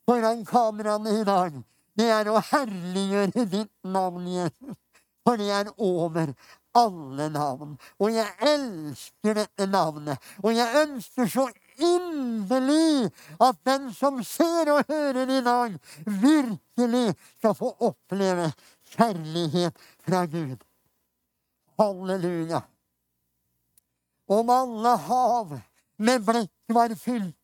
foran 0.05 0.45
kameraene 0.45 1.19
i 1.19 1.23
dag. 1.23 1.63
Det 1.97 2.09
er 2.09 2.29
å 2.31 2.41
herliggjøre 2.41 3.45
ditt 3.49 3.73
navn, 3.85 4.25
Jesus. 4.27 4.77
For 5.23 5.39
det 5.39 5.51
er 5.55 5.69
over 5.79 6.33
alle 6.75 7.29
navn. 7.31 7.77
Og 8.01 8.11
jeg 8.11 8.27
elsker 8.49 9.37
dette 9.37 9.67
navnet. 9.69 10.19
Og 10.43 10.55
jeg 10.57 10.83
ønsker 10.83 11.29
så 11.31 11.45
inderlig 11.77 13.09
at 13.41 13.61
den 13.65 13.87
som 13.95 14.19
ser 14.25 14.73
og 14.73 14.89
hører 14.89 15.31
i 15.37 15.41
dag, 15.45 15.77
virkelig 16.05 17.05
skal 17.37 17.55
få 17.57 17.71
oppleve 17.87 18.49
kjærlighet 18.95 19.77
fra 20.03 20.25
Gud. 20.29 20.59
Halleluja. 21.79 22.61
Om 24.33 24.49
alle 24.49 24.97
hav 25.07 25.55
med 26.03 26.25
blekk 26.25 26.73
var 26.73 26.93
fylt 26.97 27.37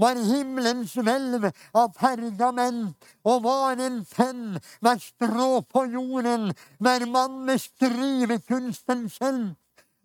var 0.00 0.18
himmelens 0.20 0.94
hvelv 0.96 1.46
av 1.76 1.92
pergament, 1.96 3.08
og 3.24 3.44
var 3.46 3.80
en 3.80 4.02
penn 4.08 4.58
hver 4.80 5.00
strå 5.02 5.62
på 5.68 5.86
jorden, 5.94 6.50
hver 6.78 7.06
mann 7.08 7.42
med 7.48 7.62
skrivekunsten 7.62 9.08
kjent. 9.16 9.56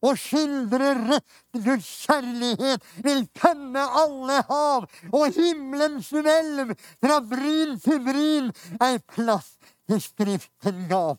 Og 0.06 0.20
skildrer 0.22 1.00
rett 1.10 1.64
Guds 1.66 1.88
kjærlighet 2.06 2.84
vil 3.02 3.24
tømme 3.34 3.82
alle 4.04 4.42
hav, 4.50 4.86
og 5.10 5.34
himmelens 5.34 6.12
hvelv 6.14 6.76
fra 7.02 7.22
bryn 7.26 7.80
til 7.82 8.04
bryn 8.06 8.52
ei 8.86 9.00
plass 9.16 9.56
til 9.88 10.04
Skriften 10.04 10.86
gav. 10.92 11.18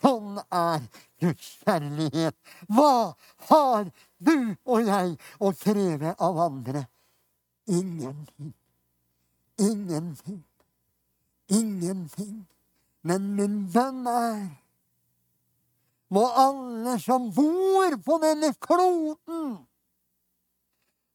Sånn 0.00 0.36
er 0.52 0.84
Guds 1.20 1.48
kjærlighet. 1.64 2.36
Hva 2.68 3.16
har 3.48 3.90
du 4.18 4.36
og 4.64 4.88
jeg 4.88 5.16
å 5.40 5.52
kreve 5.56 6.16
av 6.16 6.44
andre? 6.50 6.89
Ingenting. 7.70 8.54
Ingenting. 9.58 10.42
Ingenting. 11.48 12.46
Men 13.02 13.34
min 13.36 13.60
bønn 13.72 14.06
er 14.10 14.48
må 16.10 16.24
alle 16.34 16.96
som 16.98 17.28
bor 17.34 17.94
på 18.04 18.18
denne 18.22 18.50
kloden, 18.58 19.52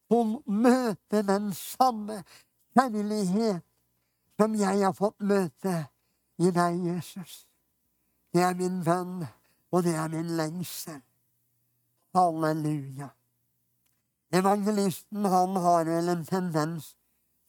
få 0.08 0.20
møte 0.46 1.22
den 1.26 1.50
samme 1.52 2.22
kjærlighet 2.76 3.60
som 4.40 4.54
jeg 4.56 4.80
har 4.84 4.94
fått 4.96 5.18
møte 5.20 5.74
i 6.38 6.52
deg, 6.52 6.80
Jesus. 6.86 7.42
Det 8.32 8.44
er 8.44 8.56
min 8.56 8.82
bønn, 8.84 9.24
og 9.72 9.84
det 9.84 9.96
er 9.96 10.08
min 10.12 10.32
lengsel. 10.38 11.00
Halleluja. 12.16 13.10
Evangelisten 14.34 15.24
han 15.24 15.56
har 15.56 15.84
vel 15.86 16.08
en 16.08 16.24
tendens 16.26 16.94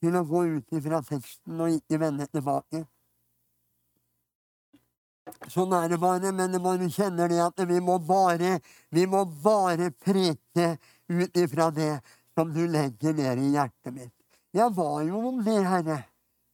til 0.01 0.15
å 0.15 0.25
gå 0.27 0.43
ut 0.57 0.77
ifra 0.77 1.01
teksten 1.01 1.61
og 1.63 1.73
ikke 1.79 1.99
vende 2.01 2.27
tilbake. 2.29 2.83
Sånn 5.51 5.73
er 5.75 5.89
det 5.91 5.97
bare, 5.99 6.31
men 6.31 6.55
man 6.63 6.85
kjenner 6.93 7.31
det 7.31 7.41
at 7.43 7.63
vi 7.67 7.79
må 7.83 7.97
bare, 7.99 8.59
vi 8.93 9.03
må 9.09 9.25
bare 9.43 9.89
preke 9.91 10.69
ut 11.09 11.41
ifra 11.41 11.69
det 11.73 11.97
som 12.37 12.53
du 12.53 12.63
legger 12.69 13.17
ned 13.17 13.41
i 13.43 13.51
hjertet 13.57 13.93
mitt. 13.93 14.13
Jeg 14.55 14.71
var 14.77 15.01
jo 15.03 15.21
om 15.33 15.43
det, 15.43 15.59
Herre, 15.67 16.01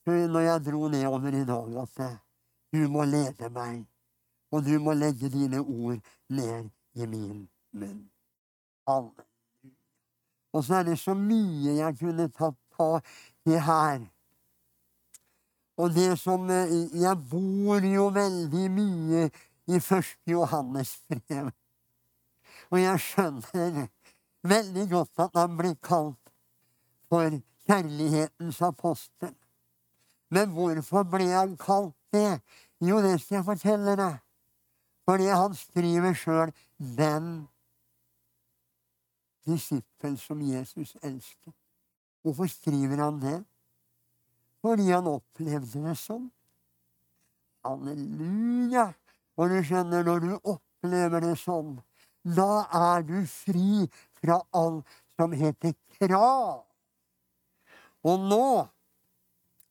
når 0.08 0.48
jeg 0.48 0.66
dro 0.66 0.88
nedover 0.92 1.36
i 1.38 1.46
dag, 1.48 1.82
at 1.84 2.06
du 2.74 2.88
må 2.90 3.06
lede 3.06 3.52
meg 3.54 3.84
og 4.54 4.66
du 4.66 4.78
må 4.80 4.94
legge 4.94 5.30
dine 5.34 5.62
ord 5.62 6.00
ned 6.30 6.70
i 6.94 7.10
min 7.10 7.46
munn. 7.74 8.02
Halleluja. 8.88 9.33
Og 10.54 10.64
så 10.64 10.80
er 10.80 10.84
det 10.92 11.00
så 11.02 11.16
mye 11.18 11.78
jeg 11.80 11.98
kunne 12.00 12.30
tatt 12.30 12.58
på 12.78 12.90
i 13.50 13.58
her. 13.58 14.04
Og 15.78 15.90
det 15.96 16.20
som 16.22 16.50
Jeg 16.50 17.18
bor 17.30 17.82
jo 17.82 18.08
veldig 18.14 18.70
mye 18.72 19.30
i 19.68 19.80
første 19.80 20.32
Johannes 20.32 20.98
brev. 21.10 21.50
Og 22.72 22.82
jeg 22.82 23.00
skjønner 23.00 23.88
veldig 24.44 24.90
godt 24.92 25.24
at 25.26 25.40
han 25.40 25.58
blir 25.58 25.76
kalt 25.82 26.34
for 27.10 27.40
kjærlighetens 27.68 28.62
apostel. 28.62 29.34
Men 30.34 30.54
hvorfor 30.54 31.06
ble 31.10 31.30
han 31.32 31.58
kalt 31.58 31.96
det? 32.14 32.42
Jo, 32.82 33.02
det 33.02 33.20
skal 33.22 33.40
jeg 33.40 33.48
fortelle 33.48 33.96
deg. 33.98 34.20
Fordi 35.08 35.28
han 35.30 35.56
skriver 35.56 36.14
sjøl 36.14 36.52
'den 36.80 37.48
disippel 39.46 40.18
som 40.18 40.42
Jesus 40.42 40.96
elsket'. 41.02 41.54
Hvorfor 42.24 42.48
skriver 42.48 43.04
han 43.04 43.22
det? 43.22 43.44
Fordi 44.62 44.90
han 44.90 45.08
opplevde 45.08 45.82
det 45.84 45.96
sånn. 46.00 46.30
Halleluja! 47.64 48.94
Og 49.36 49.50
du 49.50 49.58
skjønner, 49.66 50.04
når 50.04 50.20
du 50.24 50.34
opplever 50.38 51.24
det 51.26 51.36
sånn, 51.42 51.76
da 52.24 52.64
er 52.72 53.04
du 53.04 53.18
fri 53.28 53.88
fra 54.22 54.40
alt 54.56 54.88
som 55.20 55.34
heter 55.36 55.76
krav. 55.98 56.64
Og 58.04 58.28
nå 58.30 58.46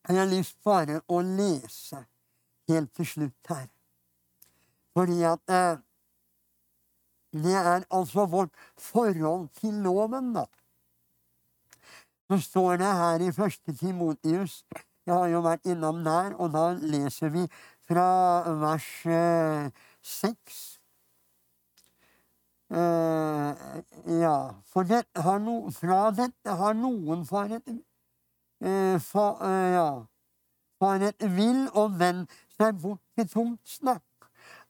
har 0.09 0.19
jeg 0.19 0.33
lyst 0.33 0.59
bare 0.65 1.01
å 1.09 1.21
lese 1.25 2.03
helt 2.69 2.93
til 2.97 3.09
slutt 3.09 3.53
her. 3.53 3.69
Fordi 4.93 5.23
at 5.25 5.53
eh, 5.53 5.81
det 7.33 7.55
er 7.55 7.85
altså 7.91 8.27
vårt 8.27 8.51
forhold 8.79 9.49
til 9.61 9.75
loven, 9.85 10.33
da. 10.35 10.45
Så 12.31 12.39
står 12.39 12.77
det 12.81 12.87
her 12.87 13.25
i 13.29 13.33
første 13.33 13.77
Timotius 13.77 14.65
Jeg 15.07 15.15
har 15.15 15.27
jo 15.27 15.41
vært 15.43 15.67
innom 15.67 16.05
der, 16.05 16.35
og 16.39 16.53
da 16.55 16.73
leser 16.79 17.33
vi 17.35 17.47
fra 17.89 18.07
vers 18.61 18.91
eh, 19.07 19.71
seks. 20.03 20.61
Eh, 22.71 23.65
ja, 24.21 24.37
for 24.73 24.87
det 24.87 25.03
har 25.17 25.43
no, 25.43 25.57
fra 25.75 26.05
dette 26.15 26.55
har 26.61 26.79
noen 26.79 27.27
faret 27.27 27.67
Eh, 28.63 28.99
fa, 28.99 29.39
eh, 29.43 29.73
ja, 29.75 30.07
faret 30.79 31.25
vill 31.35 31.65
og 31.75 31.97
vendt 31.99 32.31
seg 32.55 32.77
bort 32.79 33.01
til 33.19 33.27
tomt 33.33 33.59
snakk. 33.67 34.05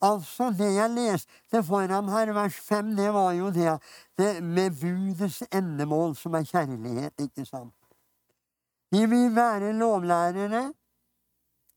Altså, 0.03 0.51
det 0.59 0.75
jeg 0.75 0.91
leste 0.91 1.62
foran 1.62 2.09
her, 2.11 2.33
vers 2.35 2.55
fem, 2.55 2.97
det 2.97 3.12
var 3.15 3.33
jo 3.33 3.51
det, 3.55 3.79
det 4.19 4.43
med 4.43 4.75
budets 4.81 5.43
endemål, 5.53 6.17
som 6.17 6.35
er 6.35 6.45
kjærlighet, 6.45 7.15
ikke 7.19 7.45
sant? 7.47 7.75
De 8.93 9.09
vil 9.09 9.37
være 9.37 9.73
lovlærere, 9.73 10.73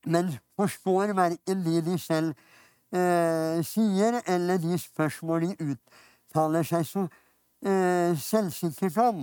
men 0.06 0.32
forstår 0.58 1.14
verken 1.14 1.66
de 1.66 1.82
de 1.86 2.00
selv 2.00 2.34
eh, 2.94 3.62
sier, 3.64 4.22
eller 4.28 4.58
de 4.58 4.78
spørsmål 4.78 5.42
de 5.42 5.70
uttaler 5.70 6.66
seg 6.66 6.86
så 6.86 7.06
eh, 7.66 8.18
selvsikkert 8.18 8.98
om. 8.98 9.22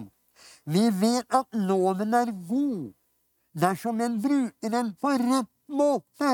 Vi 0.64 0.86
vet 1.00 1.26
at 1.34 1.46
loven 1.52 2.14
er 2.14 2.32
god 2.48 2.92
dersom 3.52 4.00
en 4.00 4.22
bruker 4.22 4.70
den 4.78 4.94
på 4.94 5.12
rett 5.26 5.52
måte, 5.68 6.32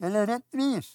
eller 0.00 0.26
rett 0.26 0.46
vis. 0.54 0.94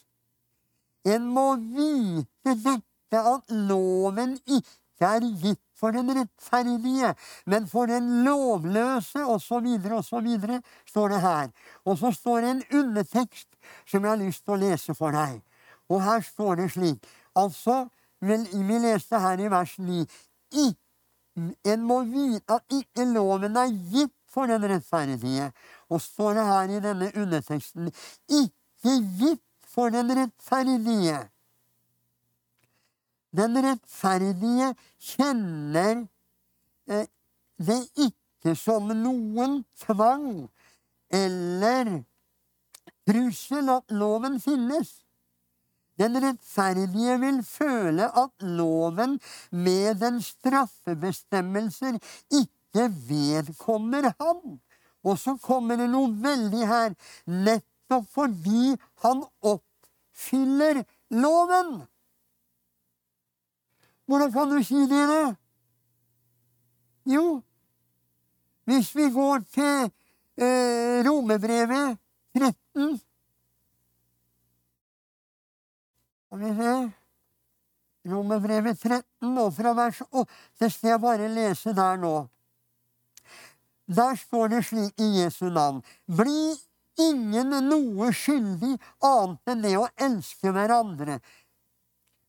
En 1.06 1.28
må 1.28 1.56
vite 1.56 2.56
dette 2.64 3.20
at 3.20 3.52
loven 3.52 4.38
ikke 4.48 5.10
er 5.10 5.26
gitt 5.42 5.62
for 5.76 5.92
den 5.92 6.12
rettferdige, 6.16 7.14
men 7.46 7.68
for 7.68 7.92
den 7.92 8.24
lovløse, 8.24 9.26
osv., 9.26 9.68
osv., 9.92 10.30
står 10.88 11.10
det 11.10 11.22
her. 11.22 11.50
Og 11.86 11.98
så 11.98 12.12
står 12.12 12.42
det 12.42 12.50
en 12.50 12.64
undertekst 12.80 13.50
som 13.86 14.04
jeg 14.04 14.10
har 14.10 14.22
lyst 14.22 14.46
til 14.46 14.56
å 14.56 14.62
lese 14.62 14.96
for 14.96 15.12
deg. 15.12 15.42
Og 15.92 16.02
her 16.04 16.24
står 16.24 16.56
det 16.62 16.72
slik 16.78 17.12
Altså, 17.36 17.88
vi 18.22 18.78
leste 18.78 19.20
her 19.20 19.42
i 19.42 19.50
vers 19.50 19.72
9. 19.82 20.06
En 21.66 21.86
må 21.90 22.04
vite 22.06 22.54
at 22.54 22.76
ikke 22.78 23.08
loven 23.10 23.58
er 23.58 23.72
gitt 23.90 24.14
for 24.30 24.46
den 24.46 24.62
rettferdige. 24.70 25.50
Og 25.90 26.02
står 26.02 26.38
det 26.38 26.46
her 26.46 26.76
i 26.76 26.84
denne 26.84 27.10
underteksten 27.18 27.90
ikke 28.30 28.94
gitt 29.18 29.42
for 29.74 29.90
den 29.94 30.12
rettferdige. 30.18 31.20
Den 33.34 33.58
rettferdige 33.66 34.74
kjenner 35.02 36.04
eh, 36.90 37.08
det 37.58 37.80
ikke 37.98 38.54
som 38.60 38.92
noen 38.94 39.64
tvang 39.82 40.28
eller 41.14 42.04
trussel 43.08 43.72
at 43.74 43.94
loven 43.94 44.38
finnes. 44.44 45.00
Den 45.98 46.18
rettferdige 46.22 47.18
vil 47.22 47.42
føle 47.46 48.10
at 48.24 48.46
loven 48.46 49.20
med 49.52 50.02
den 50.02 50.22
straffebestemmelser 50.22 52.00
ikke 52.34 52.90
vedkommer 53.10 54.10
ham. 54.20 54.60
Og 55.04 55.20
så 55.20 55.36
kommer 55.42 55.78
det 55.78 55.90
noe 55.92 56.10
veldig 56.24 56.68
her. 56.68 56.96
Nettopp 57.90 58.10
fordi 58.10 58.76
han 59.04 59.24
oppfyller 59.42 60.84
loven. 61.10 61.84
Hvordan 64.06 64.32
kan 64.32 64.50
du 64.50 64.64
si 64.64 64.76
det, 64.76 65.08
da? 65.08 65.36
Jo, 67.06 67.42
hvis 68.66 68.96
vi 68.96 69.10
går 69.12 69.44
til 69.52 69.92
eh, 70.40 71.04
Romebrevet 71.04 71.98
13 72.36 73.02
Skal 76.28 76.40
vi 76.40 76.54
se 76.56 76.76
Romerbrevet 78.12 78.80
13, 78.80 79.38
og 79.38 79.54
fra 79.54 79.72
vers 79.74 80.02
8 80.12 80.70
skal 80.70 80.90
jeg 80.90 81.02
bare 81.02 81.28
lese 81.32 81.72
der 81.76 81.96
nå. 81.96 82.28
Der 83.88 84.16
står 84.16 84.48
det 84.48 84.66
slik 84.66 85.00
i 85.00 85.22
Jesu 85.22 85.46
navn. 85.50 85.84
Bli 86.08 86.56
ingen 87.00 87.56
noe 87.70 88.12
skyldig 88.14 88.76
annet 89.04 89.54
enn 89.54 89.64
det 89.66 89.74
å 89.80 89.88
elske 90.08 90.54
hverandre. 90.54 91.20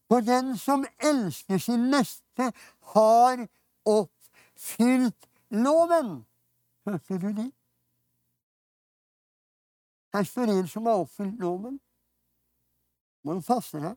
For 0.09 0.25
den 0.25 0.55
som 0.61 0.85
elsker 0.99 1.59
sin 1.59 1.89
neste, 1.93 2.51
har 2.95 3.47
oppfylt 3.89 5.29
loven. 5.51 6.21
Hørte 6.85 7.19
du 7.19 7.31
det? 7.33 7.51
Her 10.15 10.29
står 10.29 10.53
en 10.53 10.69
som 10.71 10.87
har 10.87 11.03
oppfylt 11.03 11.41
loven 11.43 11.81
må 13.25 13.35
du 13.35 13.43
passe 13.45 13.81
deg. 13.81 13.97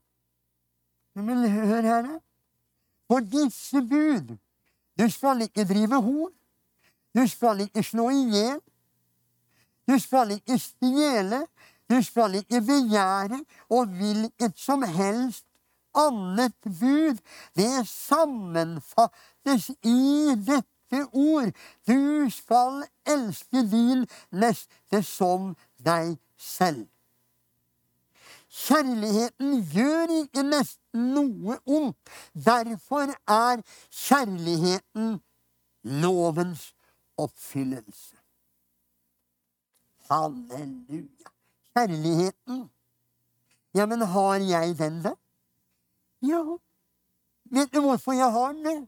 Men 1.17 1.43
hør 1.51 1.84
her, 1.84 2.06
da. 2.06 2.19
For 3.08 3.23
disse 3.23 3.82
bud 3.82 4.36
Du 4.97 5.06
skal 5.13 5.43
ikke 5.45 5.62
drive 5.69 5.99
hor. 6.01 6.32
Du 7.13 7.21
skal 7.30 7.60
ikke 7.67 7.84
slå 7.86 8.08
i 8.10 8.23
hjel. 8.34 8.62
Du 9.88 10.00
skal 10.00 10.32
ikke 10.32 10.60
stjele. 10.60 11.45
Du 11.89 12.02
skal 12.04 12.36
ikke 12.36 12.62
begjære. 12.62 13.39
Og 13.69 13.86
hvilket 13.86 14.60
som 14.60 14.84
helst 14.84 15.45
annet 15.95 16.54
bud, 16.63 17.17
det 17.56 17.88
sammenfattes 17.88 19.69
i 19.84 20.36
dette 20.47 21.02
ord. 21.13 21.52
Du 21.88 22.30
skal 22.30 22.84
elske 23.08 23.63
din 23.71 24.06
neste 24.32 25.04
som 25.04 25.56
deg 25.85 26.17
selv. 26.38 26.88
Kjærligheten 28.58 29.60
gjør 29.73 30.13
ikke 30.21 30.44
nesten 30.44 31.10
noe 31.13 31.60
ondt. 31.65 31.98
Derfor 32.33 33.12
er 33.27 33.62
kjærligheten 33.92 35.19
lovens 35.83 36.71
oppfyllelse. 37.17 38.17
Halleluja. 40.10 41.31
Kjærligheten. 41.75 42.69
Ja, 43.75 43.85
men 43.85 44.01
har 44.01 44.35
jeg 44.35 44.77
den, 44.77 45.01
da? 45.03 45.13
Ja. 46.21 46.43
Vet 47.51 47.73
du 47.73 47.81
hvorfor 47.81 48.12
jeg 48.12 48.31
har 48.31 48.53
den? 48.53 48.87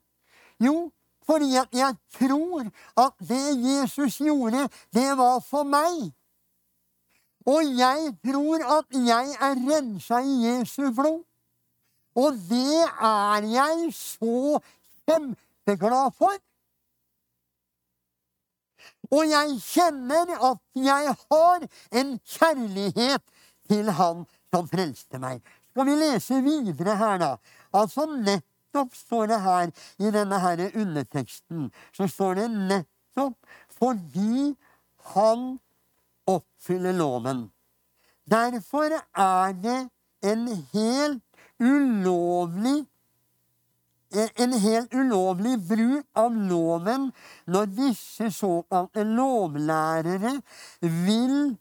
Jo, 0.60 0.92
fordi 1.26 1.56
at 1.56 1.68
jeg 1.74 1.96
tror 2.20 2.66
at 2.98 3.14
det 3.20 3.46
Jesus 3.64 4.18
gjorde, 4.18 4.70
det 4.94 5.18
var 5.18 5.40
for 5.40 5.64
meg. 5.64 6.12
Og 7.46 7.64
jeg 7.78 8.16
tror 8.26 8.66
at 8.80 9.00
jeg 9.08 9.36
er 9.40 9.56
rensa 9.70 10.20
i 10.20 10.36
Jesu 10.48 10.92
blod. 10.92 11.24
Og 12.16 12.34
det 12.50 12.84
er 13.02 13.46
jeg 13.48 13.94
så 13.94 14.60
kjempeglad 15.06 16.12
for. 16.18 16.34
Og 19.12 19.26
jeg 19.30 19.56
kjenner 19.64 20.34
at 20.52 20.62
jeg 20.78 21.16
har 21.32 21.66
en 22.02 22.12
kjærlighet 22.26 23.24
til 23.70 23.90
Han 23.98 24.26
som 24.54 24.68
frelste 24.70 25.22
meg. 25.22 25.42
Skal 25.72 25.88
vi 25.88 25.96
lese 25.98 26.42
videre 26.46 26.96
her, 26.98 27.18
da? 27.22 27.32
Altså 27.74 28.06
nettopp 28.10 28.96
står 28.98 29.30
det 29.32 29.40
her 29.46 29.72
i 30.02 30.12
denne 30.14 30.40
her 30.42 30.66
underteksten, 30.74 31.70
så 31.94 32.08
står 32.10 32.42
det 32.42 32.50
nettopp 32.52 33.38
fordi 33.80 34.56
han 35.14 35.56
oppfyller 36.28 36.98
loven. 36.98 37.48
Derfor 38.30 38.94
er 38.94 39.54
det 39.54 39.80
en 40.26 40.48
helt 40.74 41.24
ulovlig 41.60 42.86
en 44.12 44.54
helt 44.54 44.94
ulovlig 44.94 45.56
bruk 45.70 46.06
av 46.18 46.34
loven 46.34 47.10
når 47.46 47.74
disse 47.78 48.32
såkalte 48.34 49.04
lovlærere 49.06 50.40
vil 50.82 51.58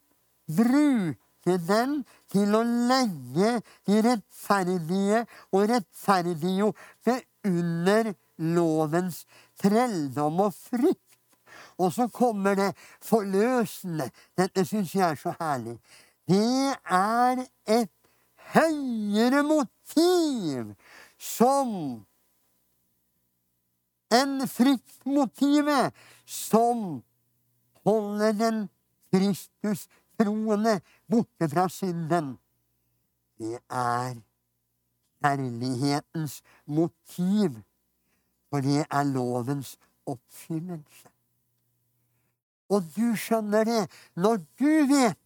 bruke 0.49 1.57
den 1.67 1.99
til 2.31 2.55
å 2.57 2.63
legge 2.65 3.59
de 3.87 4.01
rettferdige 4.05 5.21
og 5.53 5.69
rettferdiggjorte 5.69 7.19
under 7.49 8.13
lovens 8.39 9.23
trelldom 9.61 10.41
og 10.47 10.57
frykt. 10.57 11.05
Og 11.79 11.93
så 11.93 12.09
kommer 12.11 12.57
det 12.59 12.73
forløsende. 13.05 14.09
Dette 14.37 14.65
syns 14.67 14.95
jeg 14.95 15.05
er 15.05 15.19
så 15.19 15.33
herlig. 15.39 15.77
Det 16.27 16.75
er 16.85 17.45
et 17.67 17.93
høyere 18.53 19.43
motiv 19.45 20.73
som 21.19 21.71
enn 24.13 24.47
fryktmotivet 24.47 25.93
som 26.25 27.01
holder 27.85 28.33
den 28.37 28.63
Kristus-troende 29.13 30.79
borte 31.09 31.49
fra 31.49 31.67
synden. 31.69 32.37
Det 33.39 33.59
er 33.69 34.17
kjærlighetens 35.21 36.41
motiv, 36.65 37.61
for 38.49 38.61
det 38.61 38.85
er 38.89 39.03
lovens 39.03 39.77
oppfyllelse. 40.05 41.09
Og 42.69 42.83
du 42.95 43.15
skjønner 43.17 43.63
det, 43.63 43.83
når 44.15 44.37
du 44.59 44.71
vet 44.93 45.17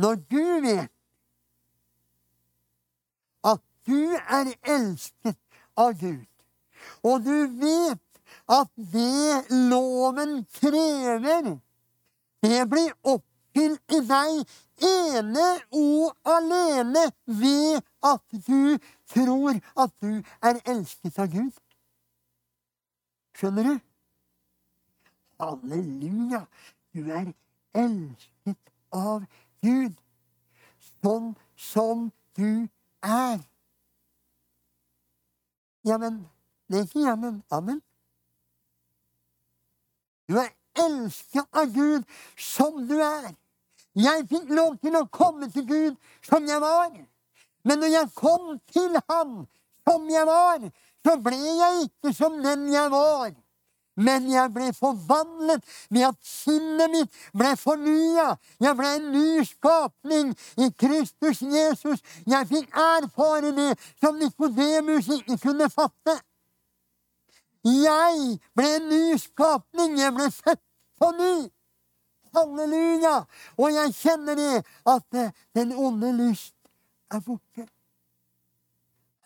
Når 0.00 0.14
du 0.14 0.44
vet 0.64 0.88
at 3.44 3.60
du 3.86 4.14
er 4.16 4.52
elsket 4.64 5.36
av 5.76 5.92
Gud, 6.00 6.29
og 7.02 7.24
du 7.24 7.34
vet 7.60 8.00
at 8.50 8.70
det 8.92 9.50
loven 9.70 10.40
krever, 10.58 11.56
det 12.42 12.62
blir 12.70 12.92
oppfylt 13.02 13.96
i 13.96 14.00
deg 14.08 14.42
ene 14.90 15.46
og 15.76 16.14
alene 16.36 17.04
ved 17.26 17.80
at 18.06 18.24
du 18.46 18.78
tror 19.12 19.60
at 19.76 19.94
du 20.00 20.22
er 20.42 20.60
elsket 20.64 21.18
av 21.20 21.30
Gud. 21.32 21.52
Skjønner 23.36 23.70
du? 23.70 23.76
Halleluja! 25.40 26.44
Du 26.92 27.06
er 27.06 27.32
elsket 27.76 28.72
av 28.92 29.24
Gud 29.64 29.94
sånn 31.00 31.32
som 31.56 32.08
du 32.36 32.68
er. 33.04 33.40
Ja, 35.86 35.96
men 35.96 36.20
jammen. 36.70 37.42
Amen. 37.50 37.82
Du 40.28 40.38
er 40.38 40.50
elsket 40.78 41.46
av 41.52 41.72
Gud 41.74 42.04
som 42.36 42.86
du 42.86 43.00
er. 43.02 43.34
Jeg 43.98 44.26
fikk 44.30 44.50
lov 44.54 44.76
til 44.78 44.94
å 44.96 45.06
komme 45.10 45.50
til 45.50 45.66
Gud 45.66 45.96
som 46.22 46.46
jeg 46.46 46.60
var. 46.62 46.92
Men 47.66 47.82
når 47.82 47.92
jeg 47.96 48.14
kom 48.14 48.58
til 48.72 48.96
Ham 49.10 49.46
som 49.88 50.08
jeg 50.10 50.26
var, 50.26 50.70
så 51.04 51.16
ble 51.20 51.36
jeg 51.36 51.86
ikke 51.88 52.14
som 52.14 52.38
den 52.44 52.68
jeg 52.72 52.90
var. 52.92 53.32
Men 54.00 54.30
jeg 54.30 54.52
ble 54.54 54.70
forvandlet 54.72 55.64
ved 55.90 56.06
at 56.06 56.16
sinnet 56.24 56.92
mitt 56.92 57.18
ble 57.36 57.50
fornya. 57.58 58.36
Jeg 58.62 58.76
ble 58.78 58.92
en 58.96 59.10
ny 59.12 59.44
skapning 59.44 60.30
i 60.56 60.70
Kristus 60.78 61.42
Jesus. 61.42 62.00
Jeg 62.24 62.48
fikk 62.48 62.70
erfare 62.70 63.52
det 63.56 63.74
som 64.00 64.16
Nikodemus 64.16 65.10
ikke 65.18 65.36
kunne 65.42 65.68
fatte. 65.72 66.16
Jeg 67.64 68.38
ble 68.56 68.68
en 68.76 68.88
ny 68.88 69.16
skapning. 69.20 69.98
Jeg 70.00 70.14
ble 70.16 70.30
født 70.32 70.62
på 71.00 71.10
ny. 71.18 71.34
Halleluja! 72.34 73.16
Og 73.58 73.74
jeg 73.74 73.94
kjenner 73.94 74.38
det, 74.38 74.62
at 74.86 75.34
den 75.54 75.72
onde 75.74 76.12
lyst 76.14 76.54
er 77.10 77.20
borte. 77.26 77.66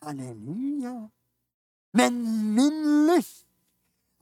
Halleluja. 0.03 0.95
Men 1.93 2.17
min 2.55 2.81
lyst 3.11 3.45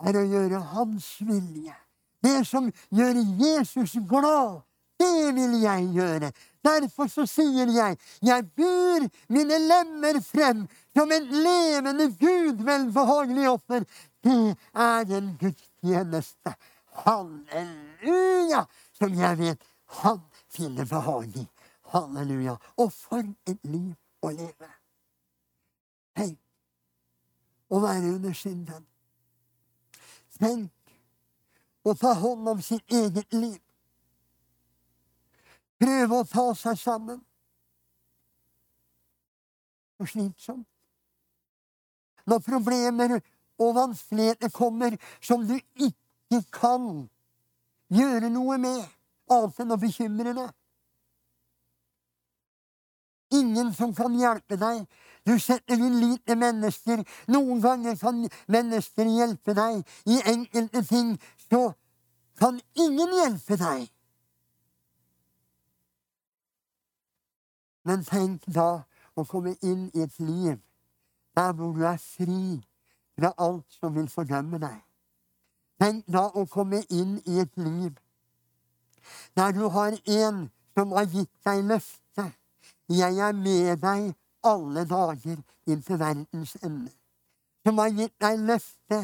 er 0.02 0.18
å 0.18 0.26
gjøre 0.26 0.60
Hans 0.74 1.14
vilje. 1.22 1.74
Det 2.22 2.42
som 2.46 2.68
gjør 2.94 3.18
Jesus 3.38 3.96
glad, 4.08 4.60
det 5.02 5.34
vil 5.36 5.58
jeg 5.62 5.88
gjøre. 5.96 6.32
Derfor 6.62 7.10
så 7.10 7.26
sier 7.26 7.70
jeg, 7.74 7.98
jeg 8.22 8.46
byr 8.56 9.08
mine 9.34 9.58
lemmer 9.64 10.20
frem 10.22 10.66
som 10.94 11.10
en 11.12 11.26
levende 11.46 12.06
Gud 12.20 12.62
velbehagelig 12.62 13.48
offer. 13.50 13.86
Det 14.22 14.54
er 14.74 15.16
en 15.18 15.32
gudstjeneste. 15.40 16.54
Halleluja! 17.02 18.66
Som 18.98 19.14
jeg 19.18 19.38
vet 19.38 19.68
han 20.02 20.20
finner 20.48 20.84
behag 20.84 21.36
i. 21.36 21.46
Halleluja. 21.92 22.56
Og 22.76 22.92
for 22.92 23.24
et 23.46 23.58
liv 23.64 23.92
å 24.22 24.30
leve. 24.30 24.70
Tenk 26.16 26.38
å 27.72 27.80
være 27.82 28.14
under 28.14 28.36
synden. 28.36 28.86
Tenk 30.38 30.70
å 31.84 31.94
ta 31.98 32.14
hånd 32.20 32.48
om 32.54 32.62
sitt 32.64 32.84
eget 32.92 33.32
liv. 33.34 33.58
Prøve 35.82 36.20
å 36.20 36.28
ta 36.28 36.44
seg 36.58 36.78
sammen. 36.78 37.18
Og 40.02 40.10
slitsomt 40.10 40.66
når 42.26 42.38
problemer 42.46 43.18
og 43.58 43.74
vanskeligheter 43.76 44.50
kommer 44.54 44.96
som 45.20 45.46
du 45.46 45.54
ikke 45.56 46.42
kan 46.54 47.06
gjøre 47.92 48.30
noe 48.32 48.58
med, 48.58 48.82
annet 49.30 49.62
enn 49.62 49.74
å 49.74 49.80
bekymre 49.80 50.34
deg. 50.36 50.50
Ingen 53.32 53.72
som 53.72 53.94
kan 53.96 54.12
hjelpe 54.18 54.58
deg. 54.60 54.84
Du 55.24 55.38
setter 55.40 55.78
din 55.80 56.00
lit 56.00 56.20
til 56.26 56.36
mennesker. 56.36 57.00
Noen 57.32 57.62
ganger 57.64 57.96
kan 57.96 58.18
mennesker 58.52 59.08
hjelpe 59.08 59.54
deg. 59.56 59.80
I 60.04 60.18
enkelte 60.34 60.82
ting 60.84 61.14
så 61.48 61.70
kan 62.40 62.60
ingen 62.74 63.14
hjelpe 63.22 63.56
deg. 63.56 63.86
Men 67.84 68.04
tenk 68.06 68.44
da 68.46 68.84
å 69.16 69.24
komme 69.28 69.56
inn 69.62 69.88
i 69.94 70.04
et 70.04 70.18
liv 70.20 70.58
der 71.36 71.52
hvor 71.56 71.72
du 71.76 71.84
er 71.88 71.98
fri 72.00 72.60
fra 73.18 73.32
alt 73.38 73.78
som 73.80 73.94
vil 73.96 74.08
fordømme 74.12 74.60
deg. 74.62 74.78
Tenk 75.82 76.06
da 76.06 76.28
å 76.28 76.46
komme 76.46 76.82
inn 76.90 77.18
i 77.26 77.40
et 77.42 77.56
liv 77.58 77.98
der 79.36 79.52
du 79.56 79.66
har 79.74 79.96
en 80.06 80.44
som 80.76 80.92
har 80.94 81.08
gitt 81.10 81.32
deg 81.44 81.64
løfte. 81.66 82.26
Jeg 82.88 83.18
er 83.18 83.32
med 83.34 83.80
deg 83.82 84.12
alle 84.46 84.84
dager 84.88 85.40
inntil 85.66 85.98
verdens 85.98 86.54
ende. 86.62 86.92
Som 87.66 87.78
har 87.78 87.90
gitt 87.94 88.14
deg 88.22 88.38
løfte 88.46 89.00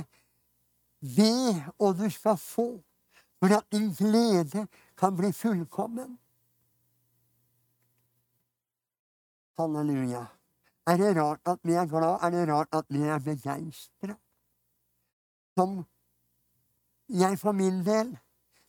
ved 1.00 1.62
og 1.78 1.98
du 1.98 2.08
skal 2.10 2.36
få, 2.36 2.68
for 3.38 3.54
at 3.54 3.66
din 3.72 3.90
glede 3.94 4.66
kan 4.98 5.16
bli 5.16 5.32
fullkommen. 5.32 6.18
Halleluja. 9.58 10.26
Er 10.86 10.96
det 10.96 11.16
rart 11.16 11.40
at 11.46 11.58
vi 11.62 11.72
er 11.72 11.86
glad? 11.86 12.18
Er 12.22 12.30
det 12.30 12.48
rart 12.48 12.68
at 12.72 12.84
vi 12.88 13.02
er 13.02 13.18
begeistra? 13.18 14.14
Som 15.58 15.84
jeg 17.08 17.38
for 17.38 17.52
min 17.52 17.84
del 17.86 18.18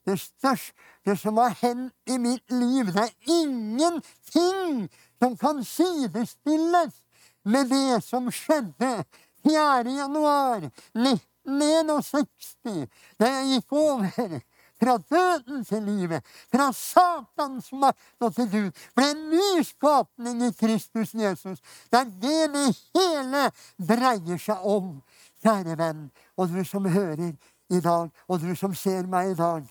Det 0.06 0.20
største 0.20 1.16
som 1.22 1.38
har 1.38 1.54
hendt 1.62 1.94
i 2.08 2.18
mitt 2.18 2.52
liv, 2.52 2.86
det 2.86 3.04
er 3.04 3.14
ingenting 3.30 4.90
som 5.22 5.38
kan 5.38 5.64
sidestilles 5.64 7.04
med 7.46 7.70
det 7.70 8.04
som 8.04 8.32
skjedde 8.32 9.04
4. 9.46 9.92
januar 10.00 10.66
1961, 10.96 12.88
da 13.20 13.30
jeg 13.36 13.46
gikk 13.54 13.72
over 13.72 14.40
fra 14.80 14.98
døden 14.98 15.66
til 15.66 15.84
livet, 15.84 16.26
fra 16.52 16.72
Satans 16.74 17.72
makt 17.72 18.26
og 18.26 18.36
til 18.36 18.52
Gud, 18.52 18.84
ble 18.96 19.10
en 19.12 19.26
ny 19.34 19.64
skapning 19.68 20.44
i 20.48 20.52
Kristus 20.60 21.14
Jesus. 21.14 21.60
Det 21.92 22.00
er 22.00 22.14
det 22.24 22.44
det 22.54 22.68
hele 22.96 23.48
dreier 23.92 24.40
seg 24.40 24.64
om, 24.64 25.02
kjære 25.44 25.78
venn, 25.80 26.08
og 26.38 26.54
du 26.54 26.64
som 26.68 26.88
hører 26.88 27.34
i 27.70 27.82
dag, 27.84 28.08
og 28.28 28.42
du 28.42 28.56
som 28.56 28.76
ser 28.76 29.08
meg 29.08 29.34
i 29.34 29.36
dag. 29.40 29.68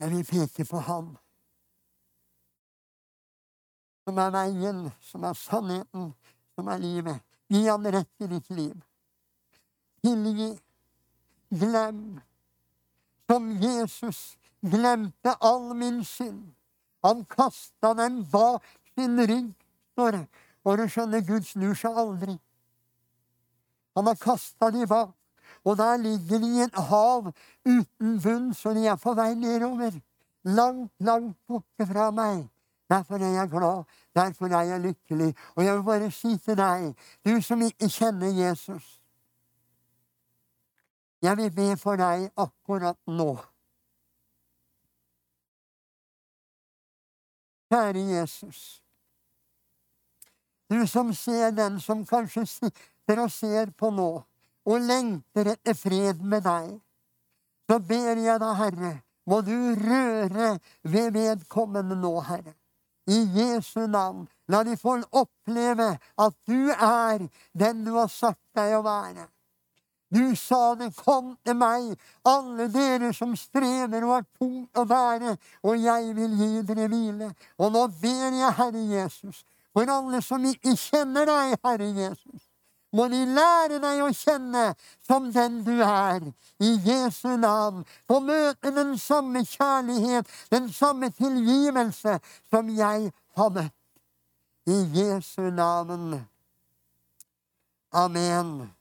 Jeg 0.00 0.12
vil 0.12 0.26
peke 0.28 0.64
på 0.68 0.82
ham 0.84 1.14
som 4.06 4.18
er 4.22 4.30
veien, 4.30 4.84
som 5.02 5.24
er 5.26 5.34
sannheten, 5.34 6.12
som 6.54 6.68
er 6.70 6.78
livet. 6.78 7.22
Gi 7.50 7.64
ham 7.66 7.86
rett 7.90 8.22
i 8.22 8.28
ditt 8.30 8.50
liv. 8.54 8.76
Tilgi. 10.04 10.52
Glem. 11.50 12.20
Som 13.30 13.50
Jesus 13.62 14.38
glemte 14.62 15.34
all 15.40 15.74
min 15.74 16.04
synd. 16.04 16.42
Han 17.04 17.24
kasta 17.24 17.94
den 17.94 18.24
bak 18.30 18.62
sin 18.94 19.20
rygg, 19.20 19.54
står 19.92 20.10
det. 20.10 20.26
Og 20.64 20.78
du 20.78 20.88
skjønner, 20.90 21.22
Gud 21.26 21.44
snur 21.46 21.74
seg 21.78 21.98
aldri. 21.98 22.34
Han 23.96 24.06
har 24.10 24.18
kasta 24.20 24.70
de 24.74 24.86
bak. 24.86 25.14
Og 25.64 25.76
der 25.78 25.96
ligger 25.96 26.38
de 26.38 26.48
i 26.56 26.62
et 26.62 26.78
hav 26.90 27.32
uten 27.66 28.20
bunn, 28.22 28.54
så 28.54 28.74
de 28.74 28.86
er 28.86 28.96
på 28.96 29.14
vei 29.14 29.34
nedover. 29.34 29.94
Langt, 30.44 30.92
langt 30.98 31.38
borte 31.48 31.86
fra 31.86 32.10
meg. 32.10 32.46
Derfor 32.90 33.14
er 33.14 33.32
jeg 33.34 33.50
glad. 33.50 33.82
Derfor 34.14 34.46
er 34.46 34.62
jeg 34.62 34.80
lykkelig. 34.80 35.34
Og 35.54 35.64
jeg 35.64 35.74
vil 35.76 35.82
bare 35.82 36.10
si 36.10 36.36
til 36.38 36.56
deg, 36.58 36.92
du 37.26 37.40
som 37.42 37.62
ikke 37.62 37.88
kjenner 37.90 38.30
Jesus 38.30 39.00
Jeg 41.22 41.36
vil 41.36 41.52
be 41.54 41.68
for 41.80 41.96
deg 42.00 42.28
akkurat 42.36 42.98
nå. 43.08 43.30
Kjære 47.72 48.02
Jesus. 48.10 48.82
Du 50.70 50.86
som 50.86 51.14
ser 51.14 51.50
den 51.50 51.80
som 51.80 52.04
kanskje 52.06 52.46
sitter 52.46 53.22
og 53.22 53.30
ser 53.32 53.70
på 53.78 53.90
nå, 53.94 54.10
og 54.66 54.80
lengter 54.82 55.52
etter 55.54 55.74
fred 55.78 56.22
med 56.22 56.42
deg, 56.46 56.72
så 57.66 57.78
ber 57.78 58.18
jeg 58.22 58.40
deg, 58.42 58.54
Herre, 58.60 58.92
må 59.26 59.40
du 59.46 59.74
røre 59.78 60.56
ved 60.82 61.12
vedkommende 61.14 61.98
nå, 61.98 62.14
Herre. 62.20 62.54
I 63.06 63.18
Jesu 63.38 63.86
navn. 63.86 64.26
La 64.50 64.62
de 64.66 64.76
få 64.78 64.96
oppleve 65.10 65.92
at 66.18 66.34
du 66.46 66.70
er 66.70 67.26
den 67.54 67.84
du 67.86 67.92
har 67.94 68.10
sagt 68.10 68.42
deg 68.58 68.74
å 68.78 68.82
være. 68.86 69.26
Du 70.14 70.36
sa 70.38 70.74
det, 70.78 70.92
kom 70.96 71.32
til 71.44 71.56
meg, 71.58 71.96
alle 72.24 72.68
dere 72.70 73.10
som 73.14 73.34
strever 73.36 74.04
og 74.06 74.12
har 74.14 74.26
tungt 74.38 74.78
å 74.78 74.84
bære, 74.86 75.34
og 75.66 75.78
jeg 75.82 76.12
vil 76.14 76.36
gi 76.38 76.50
dere 76.68 76.88
hvile. 76.92 77.30
Og 77.58 77.72
nå 77.74 77.86
ber 78.00 78.36
jeg, 78.38 78.52
Herre 78.60 78.84
Jesus, 78.92 79.42
for 79.74 79.90
alle 79.90 80.22
som 80.22 80.44
ikke 80.46 80.76
kjenner 80.78 81.26
deg, 81.26 81.56
Herre 81.66 81.88
Jesus, 81.90 82.44
må 82.94 83.08
de 83.12 83.24
lære 83.26 83.80
deg 83.82 84.04
å 84.04 84.12
kjenne 84.14 84.62
som 85.04 85.26
den 85.34 85.58
du 85.66 85.74
er, 85.84 86.22
i 86.62 86.70
Jesu 86.86 87.34
navn. 87.36 87.82
Få 88.08 88.20
møte 88.24 88.72
den 88.72 88.94
samme 88.98 89.42
kjærlighet, 89.44 90.30
den 90.54 90.70
samme 90.72 91.10
tilgivelse 91.10 92.20
som 92.48 92.70
jeg 92.70 93.10
har 93.36 93.52
møtt. 93.58 93.74
I 94.66 94.78
Jesu 94.94 95.50
navn. 95.54 96.24
Amen. 97.92 98.75